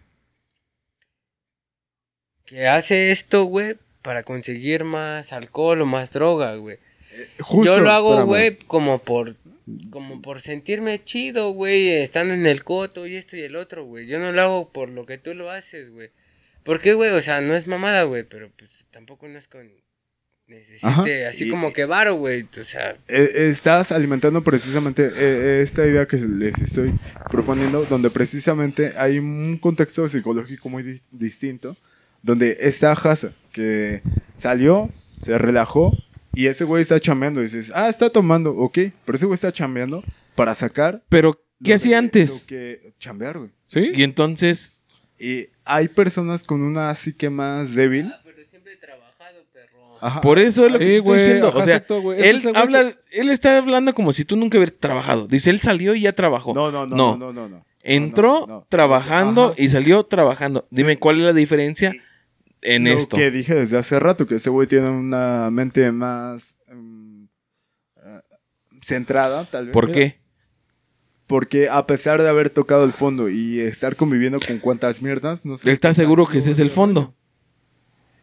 [2.45, 6.78] Que hace esto, güey, para conseguir más alcohol o más droga, güey.
[7.39, 9.36] Justo, Yo lo hago, güey, como por...
[9.89, 14.07] Como por sentirme chido, güey, estando en el coto y esto y el otro, güey.
[14.07, 16.09] Yo no lo hago por lo que tú lo haces, güey.
[16.63, 17.11] ¿Por qué, güey?
[17.11, 19.72] O sea, no es mamada, güey, pero pues tampoco no es con...
[20.52, 22.45] Necesite, Ajá, así y- como que varo, güey.
[22.60, 26.93] O sea, Eh, estás alimentando precisamente eh, esta idea que les estoy
[27.30, 31.78] proponiendo, donde precisamente hay un contexto psicológico muy di- distinto,
[32.22, 34.02] donde está Hasa, que
[34.38, 34.89] salió,
[35.22, 35.91] se relajó,
[36.34, 39.52] y ese güey está chambeando, y dices, ah, está tomando, ok, pero ese güey está
[39.52, 40.04] chambeando
[40.36, 41.02] para sacar...
[41.10, 42.30] Pero, ¿qué hacía antes?
[42.41, 43.52] lo que- chambear, güey.
[43.68, 43.91] ¿Sí?
[43.95, 44.74] Y entonces,
[45.18, 48.12] Y hay personas con una psique más débil.
[48.24, 49.91] pero siempre he trabajado, perro.
[50.02, 50.20] Ajá.
[50.22, 51.47] por eso es lo que te estoy diciendo.
[51.49, 51.64] ajá, o
[52.72, 55.28] sea, él está hablando como si tú nunca hubieras trabajado.
[55.28, 56.54] Dice, él salió y ya trabajó.
[56.54, 57.18] No, no, no, No.
[57.18, 57.66] no, no, no, no.
[57.84, 58.66] Entró No, no, no.
[58.70, 59.54] trabajando Ajá.
[59.58, 60.68] y salió trabajando.
[60.72, 61.93] Dime cuál es la diferencia
[62.62, 63.18] en lo esto.
[63.18, 67.28] que dije desde hace rato, que ese güey tiene una mente más em,
[68.04, 68.20] eh,
[68.84, 69.74] centrada, tal vez.
[69.74, 70.20] ¿Por qué?
[71.28, 75.58] Porque a pesar de haber tocado el fondo y estar conviviendo con cuantas mierdas, no
[75.58, 75.70] sé.
[75.70, 77.16] Él está seguro que ese es el fondo.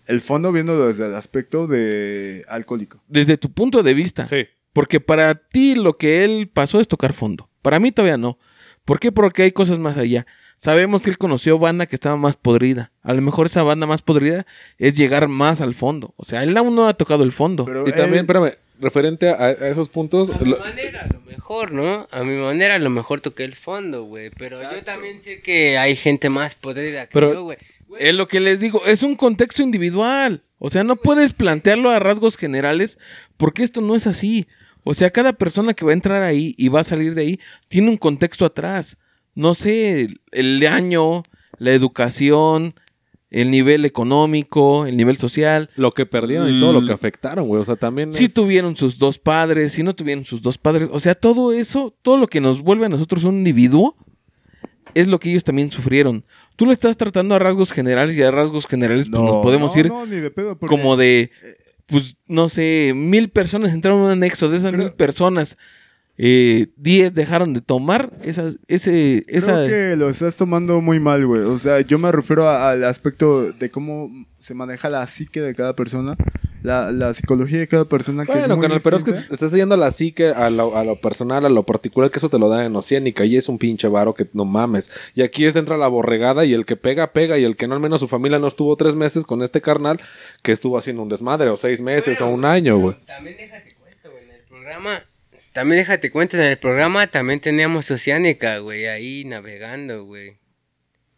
[0.09, 3.01] El fondo viéndolo desde el aspecto de alcohólico.
[3.07, 4.27] Desde tu punto de vista.
[4.27, 4.49] Sí.
[4.73, 7.49] Porque para ti lo que él pasó es tocar fondo.
[7.63, 8.39] Para mí todavía no.
[8.85, 9.13] ¿Por qué?
[9.13, 10.27] Porque hay cosas más allá.
[10.57, 12.91] Sabemos que él conoció banda que estaba más podrida.
[13.03, 14.45] A lo mejor esa banda más podrida
[14.79, 16.15] es llegar más al fondo.
[16.17, 17.65] O sea, él aún no ha tocado el fondo.
[17.65, 21.21] Pero Y también, espérame, referente a, a esos puntos, A mi lo- manera, a lo
[21.21, 22.09] mejor, ¿no?
[22.11, 24.31] A mi manera, a lo mejor toqué el fondo, güey.
[24.31, 27.59] Pero yo también sé que hay gente más podrida que Pero- yo, güey.
[27.99, 30.43] Es lo que les digo, es un contexto individual.
[30.59, 32.99] O sea, no puedes plantearlo a rasgos generales
[33.37, 34.47] porque esto no es así.
[34.85, 37.41] O sea, cada persona que va a entrar ahí y va a salir de ahí
[37.69, 38.97] tiene un contexto atrás.
[39.35, 41.23] No sé, el- el año,
[41.59, 42.75] la educación,
[43.31, 45.69] el nivel económico, el nivel social.
[45.77, 47.61] lo que perdieron y todo lo que afectaron, güey.
[47.61, 48.11] O sea, también.
[48.11, 50.89] Si es- tuvieron sus dos padres, si no tuvieron sus dos padres.
[50.93, 53.97] O sea, todo eso, todo lo que nos vuelve a nosotros un individuo,
[54.95, 56.25] es lo que ellos también sufrieron.
[56.59, 59.81] Tú lo estás tratando a rasgos generales y a rasgos generales pues, nos podemos no,
[59.81, 61.31] ir no, ni de pedo, porque- como de,
[61.87, 64.49] pues, no sé, mil personas entraron en un anexo.
[64.51, 65.57] De esas Creo- mil personas,
[66.21, 69.53] eh, diez dejaron de tomar esas, ese, esa...
[69.67, 71.43] Creo que lo estás tomando muy mal, güey.
[71.43, 75.55] O sea, yo me refiero a- al aspecto de cómo se maneja la psique de
[75.55, 76.17] cada persona,
[76.63, 78.27] la, la psicología de cada persona.
[78.27, 80.77] Que es Bueno, muy carnal, pero es que estás yendo a la psique, a lo,
[80.77, 83.49] a lo personal, a lo particular, que eso te lo da en Oceánica y es
[83.49, 84.91] un pinche varo que no mames.
[85.15, 87.75] Y aquí es entra la borregada y el que pega, pega y el que no,
[87.75, 90.01] al menos su familia no estuvo tres meses con este carnal
[90.43, 92.97] que estuvo haciendo un desmadre o seis meses Bueno, o un año, güey.
[93.07, 94.25] También déjate cuento, güey.
[94.25, 95.01] En el programa,
[95.59, 100.37] también déjate cuento, en el programa también teníamos Oceánica, güey, ahí navegando, güey.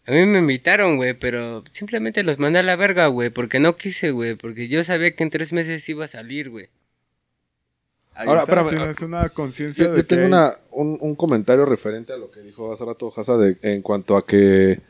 [0.07, 3.76] A mí me invitaron, güey, pero simplemente los mandé a la verga, güey, porque no
[3.76, 6.70] quise, güey, porque yo sabía que en tres meses iba a salir, güey.
[8.14, 11.14] Ahí Ahora, está, espérame, tienes una conciencia Yo, de yo tengo que una, un, un
[11.14, 14.80] comentario referente a lo que dijo hace rato Hasa de, en cuanto a que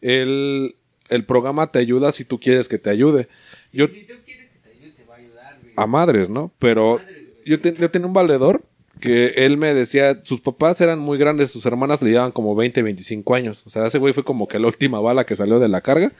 [0.00, 0.76] el,
[1.08, 3.28] el programa te ayuda si tú quieres que te ayude.
[3.72, 5.74] Yo, Si tú quieres que te ayude, te va a ayudar, güey.
[5.76, 6.52] a madres, ¿no?
[6.58, 7.00] Pero
[7.44, 8.62] yo, te- yo tenía un valedor
[9.02, 12.80] que él me decía, sus papás eran muy grandes, sus hermanas le llevaban como 20,
[12.82, 13.66] 25 años.
[13.66, 16.12] O sea, ese güey fue como que la última bala que salió de la carga.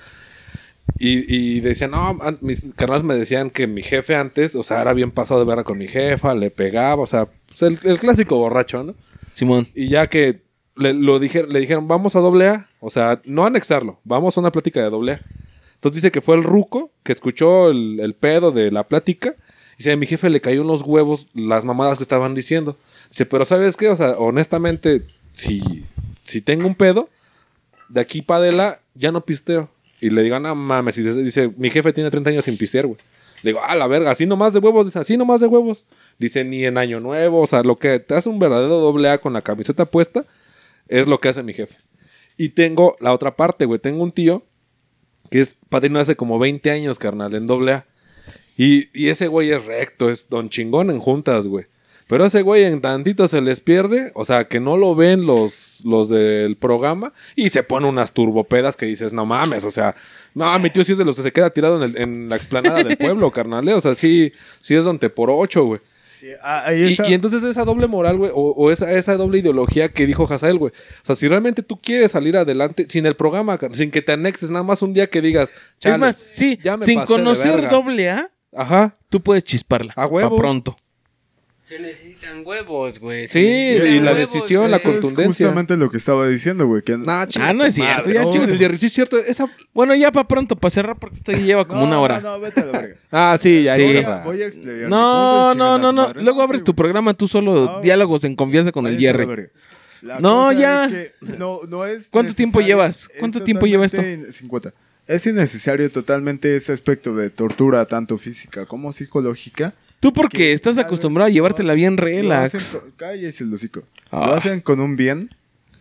[0.99, 4.93] Y, y decían, no, mis carnales me decían que mi jefe antes, o sea, era
[4.93, 8.37] bien pasado de verla con mi jefa, le pegaba, o sea, pues, el, el clásico
[8.37, 8.95] borracho, ¿no?
[9.33, 9.69] Simón.
[9.75, 10.43] Y ya que
[10.75, 12.69] le, lo dije, le dijeron, vamos a doble A.
[12.81, 15.21] O sea, no anexarlo, vamos a una plática de doble A.
[15.77, 19.37] Entonces dice que fue el ruco que escuchó el, el pedo de la plática.
[19.83, 22.77] Dice, a mi jefe le cayó en los huevos las mamadas que estaban diciendo.
[23.09, 23.89] Dice, pero ¿sabes qué?
[23.89, 25.03] O sea, honestamente,
[25.33, 25.85] si,
[26.23, 27.09] si tengo un pedo,
[27.89, 29.69] de aquí para adelante ya no pisteo.
[30.01, 30.95] Y le digo, no mames.
[30.95, 33.01] Dice, mi jefe tiene 30 años sin pistear, güey.
[33.43, 34.85] Le digo, ah, la verga, así nomás de huevos.
[34.87, 35.85] Dice, así nomás de huevos.
[36.17, 37.41] Dice, ni en año nuevo.
[37.41, 40.25] O sea, lo que te hace un verdadero doble A con la camiseta puesta
[40.87, 41.75] es lo que hace mi jefe.
[42.37, 43.81] Y tengo la otra parte, güey.
[43.81, 44.45] Tengo un tío
[45.29, 47.87] que es padrino hace como 20 años, carnal, en doble A.
[48.57, 51.67] Y, y ese güey es recto, es don chingón en juntas, güey.
[52.09, 55.81] Pero ese güey en tantito se les pierde, o sea, que no lo ven los,
[55.85, 59.95] los del programa y se pone unas turbopedas que dices, no mames, o sea,
[60.35, 62.37] no, mi tío sí es de los que se queda tirado en, el- en la
[62.37, 63.73] explanada del pueblo, carnal, ¿eh?
[63.75, 65.81] o sea, sí, sí es donde por ocho, güey.
[66.21, 69.17] Y, ah, ahí Y, está- y entonces esa doble moral, güey, o, o esa, esa
[69.17, 70.73] doble ideología que dijo Hazael, güey.
[70.73, 74.51] O sea, si realmente tú quieres salir adelante sin el programa, sin que te anexes
[74.51, 77.19] nada más un día que digas, chale, es más, sí, ya me sin pasé de
[77.19, 77.71] conocer verga.
[77.71, 78.97] doble A, Ajá.
[79.09, 79.93] tú puedes chisparla.
[79.97, 80.31] A huevo.
[80.31, 80.77] Pa' pronto.
[81.65, 83.29] Se necesitan huevos, güey.
[83.29, 85.47] Sí, y la huevos, decisión, la Eso es contundencia.
[85.47, 86.83] justamente lo que estaba diciendo, güey.
[86.83, 88.15] Que chinga Ah, no es cierto, madre.
[88.15, 89.17] ya, No, el Jerry, sí es cierto.
[89.17, 89.49] Esa...
[89.73, 92.21] Bueno, ya para pronto, para cerrar, porque esto ya lleva como No, una hora.
[92.21, 92.97] No, no, vete a la verga.
[93.11, 93.81] Ah, sí, ya, Sí.
[93.81, 94.21] ya Voy cerra.
[94.21, 96.09] a, voy a explicar No, no, no, no.
[96.09, 96.23] madre.
[96.23, 97.81] Luego No, abres tu programa tú solo, No.
[97.81, 99.27] diálogos en confianza con el Jerry.
[100.21, 100.85] No, ya.
[100.87, 103.09] es que no, no es ¿Cuánto tiempo llevas?
[103.19, 103.97] ¿Cuánto tiempo lleva esto?
[103.99, 104.75] totalmente in- 50.
[105.07, 109.75] Es innecesario totalmente ese aspecto de tortura, tanto física como psicológica.
[110.01, 112.79] Tú porque que estás acostumbrado a llevártela bien relax.
[112.97, 113.83] Cállese el hocico.
[114.11, 114.27] Ah.
[114.29, 115.31] Lo hacen con un bien.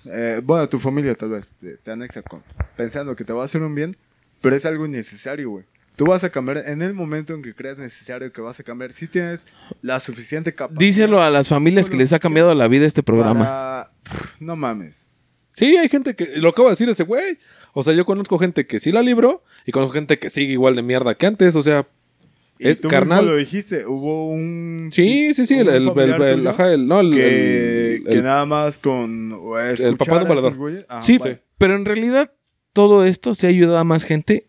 [0.05, 2.41] Eh, bueno, tu familia tal vez te, te anexa con
[2.75, 3.95] pensando que te va a hacer un bien,
[4.41, 5.65] pero es algo innecesario, güey.
[5.95, 8.91] Tú vas a cambiar en el momento en que creas necesario que vas a cambiar.
[8.93, 9.45] Si tienes
[9.83, 10.79] la suficiente capacidad.
[10.79, 13.39] Díselo a las familias que les ha cambiado la vida este programa.
[13.41, 13.91] para-
[14.39, 15.09] No mames.
[15.53, 16.37] Sí, hay gente que.
[16.37, 17.37] Lo acaba de decir ese güey.
[17.73, 20.75] O sea, yo conozco gente que sí la libró y conozco gente que sigue igual
[20.75, 21.55] de mierda que antes.
[21.55, 21.87] O sea,
[22.59, 23.19] Y Es tú carnal.
[23.21, 24.89] mismo lo dijiste, hubo un...
[24.93, 25.55] sí, sí, sí.
[25.57, 29.33] El, el, el- el- ajá, el- no, el, que, el- que el- nada más con
[29.63, 30.51] escuchar papá de un a valedor.
[30.51, 31.41] esos güeyes- Ajá, sí, vale.
[31.57, 32.31] pero en realidad
[32.73, 34.47] todo esto se ha ayudado a más gente.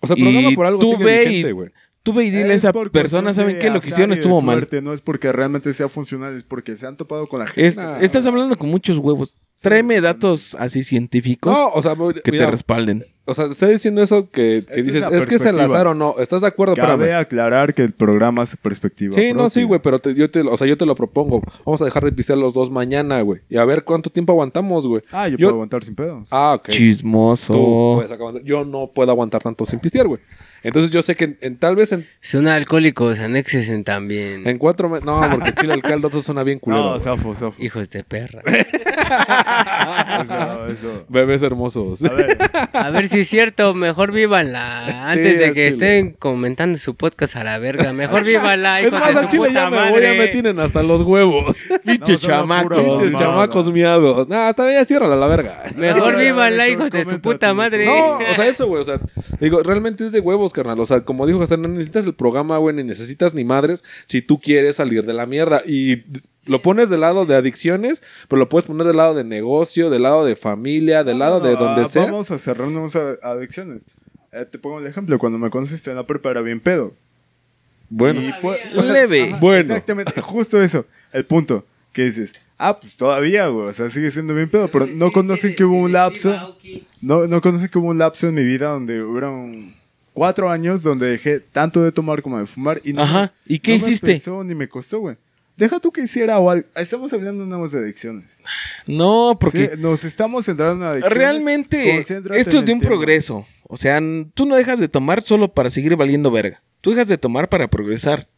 [0.00, 1.70] O sea, el programa y por algo tú sigue ve vigente, y- güey.
[2.04, 3.70] Tú ve y dile a Es esa por persona, ¿saben qué?
[3.70, 4.66] Lo que hicieron estuvo mal.
[4.82, 7.66] No es porque realmente sea funcional, es porque se han topado con la gente.
[7.68, 9.34] Es- estás hablando con muchos huevos.
[9.62, 13.04] Tráeme datos así científicos No, o sea, voy- que mira, te respalden.
[13.24, 15.64] O sea, está diciendo eso que, que es dices, es, que es el perspectiva.
[15.66, 16.16] azar o no.
[16.18, 16.74] ¿Estás de acuerdo?
[16.74, 17.20] Cabe Espérame.
[17.20, 19.12] aclarar que el programa es perspectiva.
[19.14, 21.40] Sí, no, sí, güey, pero te- yo te, o sea, yo te lo propongo.
[21.64, 23.40] Vamos a dejar de pistear los dos mañana, güey.
[23.48, 25.02] Y a ver cuánto tiempo aguantamos, güey.
[25.12, 26.28] Ah, yo, Yo- puedo aguantar sin pedos.
[26.32, 26.70] Ah, ok.
[26.70, 27.52] Chismoso.
[27.54, 28.42] Tú puedes aguantar.
[28.42, 30.20] Yo no puedo aguantar tanto sin pistear, güey.
[30.62, 34.46] Entonces yo sé que en, en- tal vez en, Son alcohólicos, anéxesen también.
[34.46, 35.04] en cuatro meses...
[35.04, 36.82] No, porque chile al caldo todo suena bien culero.
[36.94, 37.54] no, zafo, zafo.
[37.62, 38.42] Hijos de perra.
[40.22, 41.04] Eso, eso.
[41.08, 42.02] Bebés hermosos.
[42.04, 42.38] A ver,
[42.72, 45.10] A ver si es cierto, mejor vívanla.
[45.10, 45.98] Antes Sí, de que chile.
[45.98, 47.92] estén comentando su podcast a la verga.
[47.92, 50.58] Mejor vívanla, es hijos más, de su chile puta ya me voy, ya me tienen
[50.60, 51.56] hasta los huevos.
[51.84, 52.84] Pinches la chamacos.
[53.00, 54.28] Pinches chamacos miados.
[54.28, 55.62] Nah, todavía ciérrala a la verga.
[55.76, 57.86] Mejor No, vívanla, no, hijos de su puta madre.
[57.86, 58.80] No, o sea, eso, güey.
[58.80, 59.00] O sea,
[59.40, 60.78] digo, realmente es de huevos, carnal.
[60.80, 64.22] O sea, como dijo Hassan, no necesitas el programa, güey, ni necesitas ni madres si
[64.22, 65.62] tú quieres salir de la mierda.
[65.66, 66.04] Y
[66.46, 70.02] lo pones del lado de adicciones, pero lo puedes poner del lado de negocio, del
[70.02, 72.04] lado de familia, del lado de donde ah, sea.
[72.04, 73.84] Vamos a cerrarnos a adicciones.
[74.32, 75.18] Eh, te pongo el ejemplo.
[75.18, 76.94] Cuando me conociste en la prepa era bien pedo.
[77.90, 79.28] Bueno, Y pu- Leve.
[79.28, 79.60] Ajá, Bueno.
[79.74, 80.86] Exactamente, justo eso.
[81.12, 81.64] El punto.
[81.92, 83.68] Que dices, ah, pues todavía, güey.
[83.68, 84.70] O sea, sigue siendo bien pedo.
[84.70, 86.56] Pero no conocen que hubo un lapso.
[87.02, 89.74] No, no conocen que hubo un lapso en mi vida donde hubieron
[90.12, 92.80] cuatro años donde dejé tanto de tomar como de fumar.
[92.84, 94.08] Y no, Ajá, ¿y qué no hiciste?
[94.08, 95.16] Me pesó ni me costó, güey.
[95.56, 96.66] Deja tú que hiciera o algo.
[96.74, 98.42] Estamos hablando nada más de adicciones.
[98.86, 101.16] No, porque Sí, nos estamos centrando en adicciones.
[101.18, 102.88] realmente esto es de un tema.
[102.88, 103.46] progreso.
[103.64, 104.00] O sea,
[104.34, 106.62] tú no dejas de tomar solo para seguir valiendo verga.
[106.80, 108.28] Tú dejas de tomar para progresar.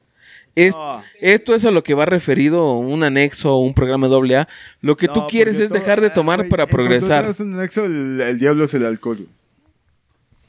[0.56, 1.02] Es- No.
[1.20, 4.48] Esto es a lo que va referido un anexo o un programa doble A.
[4.80, 7.32] Lo que tú quieres es dejar de ah, tomar para progresar.
[7.38, 9.26] un nexo, el, el diablo es el alcohol.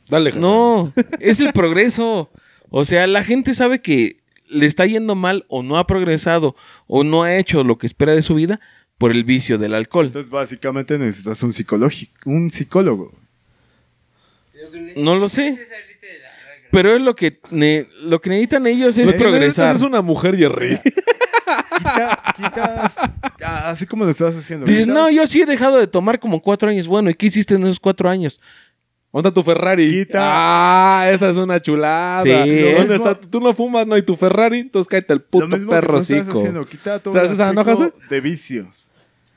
[0.10, 0.32] Dale.
[0.34, 2.32] No, es el progreso.
[2.70, 4.18] O sea, la gente sabe que
[4.50, 6.56] le está yendo mal o no ha progresado
[6.88, 8.60] o no ha hecho lo que espera de su vida
[8.98, 10.06] por el vicio del alcohol.
[10.08, 13.14] Entonces, básicamente necesitas un psicológico, un psicólogo.
[14.98, 15.58] No lo sé.
[16.72, 19.76] Pero es lo que, ne- lo que necesitan ellos es Lo que necesitas progresar.
[19.76, 20.80] es una mujer, Jerry.
[21.78, 22.96] Quita, quitas,
[23.44, 24.66] así como lo estás haciendo.
[24.66, 26.88] Dices, no, yo sí he dejado de tomar como cuatro años.
[26.88, 28.40] Bueno, ¿y qué hiciste en esos cuatro años?
[29.16, 29.90] ¿Dónde está tu Ferrari?
[29.90, 30.20] Quita.
[30.22, 32.22] Ah, esa es una chulada.
[32.22, 32.30] Sí.
[32.30, 33.16] ¿Dónde Lo está?
[33.16, 36.06] Tú no fumas, no, y tu Ferrari, entonces cállate el Lo puto mismo perro que
[36.06, 37.02] tú estás haciendo, quita
[38.10, 38.92] de vicios.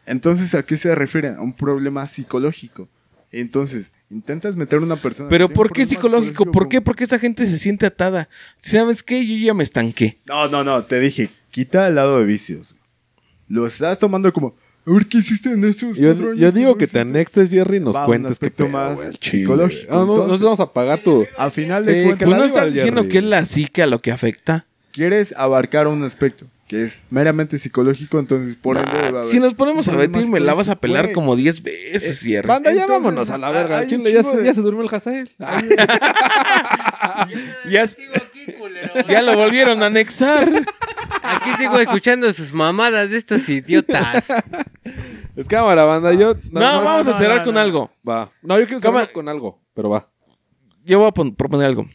[0.04, 1.28] Entonces, ¿a qué se refiere?
[1.28, 2.88] A un problema psicológico.
[3.30, 5.28] Entonces, intentas meter a una persona...
[5.28, 6.44] Pero ¿por qué psicológico?
[6.46, 6.80] ¿Por como- qué?
[6.80, 8.28] Porque esa gente se siente atada.
[8.58, 9.24] ¿Sabes qué?
[9.24, 10.18] Yo ya me estanqué.
[10.26, 12.74] No, no, no, te dije, quita el lado de vicios.
[13.46, 14.56] Lo estás tomando como,
[14.94, 17.50] ver, ¿qué hiciste en estos Yo, cuatro años yo digo no que te hiciste?" anexes,
[17.50, 20.28] Jerry, y nos Va, un cuentes qué aspecto pedo, más psicológico, Ah, no, entonces.
[20.28, 21.26] nos vamos a pagar tu...
[21.36, 24.00] Al final Sí, de que cuentas, no estás diciendo que es la psique a lo
[24.00, 24.66] que afecta.
[24.92, 26.46] quieres abarcar un aspecto.
[26.68, 30.12] que es meramente psicológico, entonces por ende va a haber Si nos ponemos a problemas
[30.12, 31.14] debatir, me la vas a pelar güey.
[31.14, 32.46] como 10 veces, Jerry.
[32.46, 33.78] Banda, ya Entonces, vámonos a la verga.
[33.78, 35.30] hay al un Chile, ya, chingo se- de- ya se durmió el Hazael.
[37.70, 37.84] Ya,
[39.08, 40.50] ya lo volvieron a anexar.
[41.22, 44.28] Aquí sigo escuchando sus mamadas de estos idiotas.
[45.36, 46.12] Es cámara, banda.
[46.14, 46.34] Yo.
[46.50, 47.60] No, vamos a cerrar no, con no.
[47.60, 47.92] algo.
[48.08, 48.32] Va.
[48.42, 50.10] No, yo quiero cerrar con algo, pero va.
[50.84, 51.86] Yo voy a pon- proponer algo.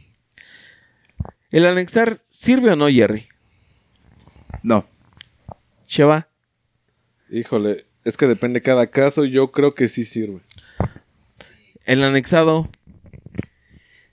[1.52, 3.28] ¿El anexar sirve o no, Jerry?
[4.62, 4.86] No.
[5.86, 6.30] Cheva.
[7.30, 9.26] Híjole, es que depende cada caso.
[9.26, 10.42] Yo creo que sí sirve.
[11.86, 12.70] El anexado.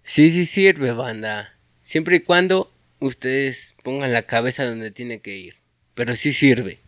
[0.02, 1.54] Sí, sí sirve, banda.
[1.82, 2.69] Siempre y cuando
[3.00, 5.54] ustedes pongan la cabeza donde tiene que ir.
[5.94, 6.80] Pero sí sirve.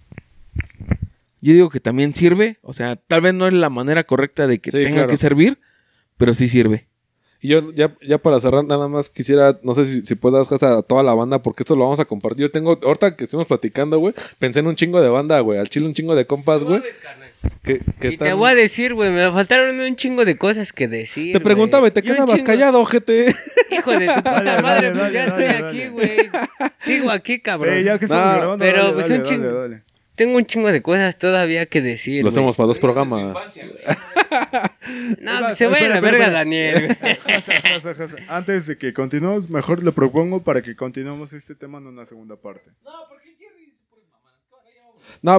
[1.40, 2.58] Yo digo que también sirve.
[2.62, 5.08] O sea, tal vez no es la manera correcta de que Sí, tenga claro.
[5.08, 5.58] que servir,
[6.16, 6.86] pero sí sirve.
[7.40, 10.74] Y yo ya, ya para cerrar, nada más quisiera, no sé si, si puedas gastar
[10.74, 12.42] a toda la banda, porque esto lo vamos a compartir.
[12.42, 15.58] Yo tengo, ahorita que estuvimos platicando, güey, pensé en un chingo de banda, güey.
[15.58, 16.80] Al chile un chingo de compas, güey.
[17.62, 18.28] Que, que Y están...
[18.28, 21.32] te voy a decir, güey, me faltaron un chingo de cosas que decir.
[21.32, 23.34] Te preguntaba, ¿y te quedabas chingo- callado, ojete?
[23.70, 25.90] Hijo de tu puta Dale, madre, dale, pues ya dale, estoy dale, aquí, dale.
[25.90, 26.16] güey.
[26.80, 27.78] Sigo aquí, cabrón.
[27.78, 29.82] Sí, ya que estamos No, grabando, pero, dale, pues, dale, un chingo- dale, dale.
[30.14, 32.22] Tengo un chingo de cosas todavía que decir.
[32.22, 33.34] Lo hacemos para dos programas.
[35.20, 36.96] No, que se vaya a la verga, espera, Daniel.
[38.28, 42.36] Antes de que continuemos, mejor le propongo para que continuemos este tema en una segunda
[42.36, 42.70] parte.
[42.84, 42.90] No,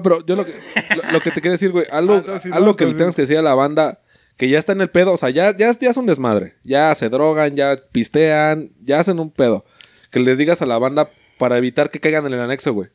[0.01, 0.53] pero yo lo que,
[0.95, 3.23] lo, lo que te quiero decir, güey, algo, Ah, no, algo que le tengas que
[3.23, 3.99] decir a la banda
[4.37, 6.55] que ya está en el pedo, o sea, ya, ya, ya es un desmadre.
[6.63, 9.65] Ya se drogan, ya pistean, ya hacen un pedo.
[10.11, 12.89] Que le digas a la banda para evitar que caigan en el anexo, güey.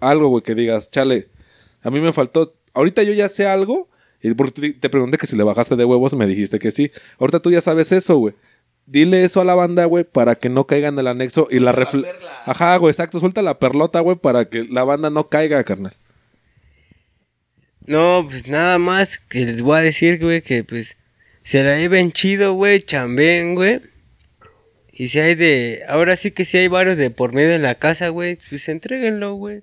[0.00, 1.28] Algo, güey, que digas, chale,
[1.82, 2.56] a mí me faltó.
[2.74, 3.88] Ahorita yo ya sé algo,
[4.20, 6.90] y porque te, pregunté que si le bajaste de huevos, me dijiste que sí.
[7.18, 8.34] Ahorita tú ya sabes eso, güey.
[8.86, 11.70] Dile eso a la banda, güey, para que no caigan en el anexo y la
[11.70, 12.08] refle...
[12.44, 13.20] Ajá, güey, exacto.
[13.20, 15.94] Suelta la perlota, güey, para que la banda no caiga, carnal.
[17.86, 20.96] No, pues nada más que les voy a decir, güey, que pues
[21.42, 23.80] se la lleven chido, güey, chambén, güey.
[24.92, 27.74] Y si hay de, ahora sí que si hay varios de por medio en la
[27.76, 29.62] casa, güey, pues entréguenlo, güey.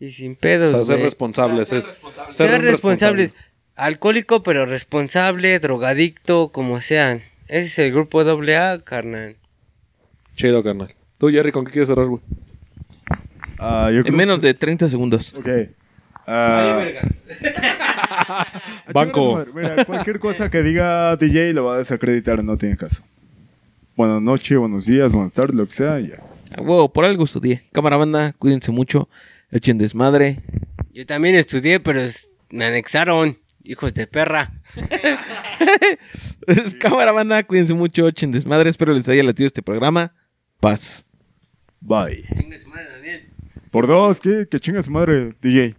[0.00, 1.84] Y sin O pedos, sea, ser responsables es...
[2.32, 2.62] Ser responsables.
[2.72, 3.30] responsable.
[3.76, 7.22] Alcohólico, pero responsable, drogadicto, como sean.
[7.48, 9.36] Ese es el grupo doble A, carnal.
[10.34, 10.94] Chido, carnal.
[11.18, 12.20] Tú, Jerry, ¿con qué quieres cerrar, güey?
[13.58, 15.32] Ah, En menos que- de 30 segundos.
[15.34, 15.48] Ok.
[16.26, 16.84] Ah,
[18.92, 19.44] Banco.
[19.54, 23.02] Mira, cualquier cosa que diga DJ lo va a desacreditar, no tiene caso.
[23.96, 26.16] Buenas noches, buenos días, buenas tardes, lo que sea, y ya.
[26.58, 27.62] Huevo, por algo estudié.
[27.72, 29.08] Cámara banda, cuídense mucho.
[29.50, 30.40] Echen desmadre.
[30.92, 33.38] Yo también estudié, pero es- me anexaron.
[33.64, 34.50] Hijos de perra.
[36.80, 38.08] Cámara banda, cuídense mucho.
[38.08, 38.70] Echen desmadre.
[38.70, 40.12] Espero les haya latido este programa.
[40.60, 41.04] Paz.
[41.80, 42.24] Bye.
[42.38, 43.28] Chinga su madre, Daniel.
[43.70, 44.46] Por dos, ¿qué?
[44.50, 45.76] Que chinga su madre, DJ.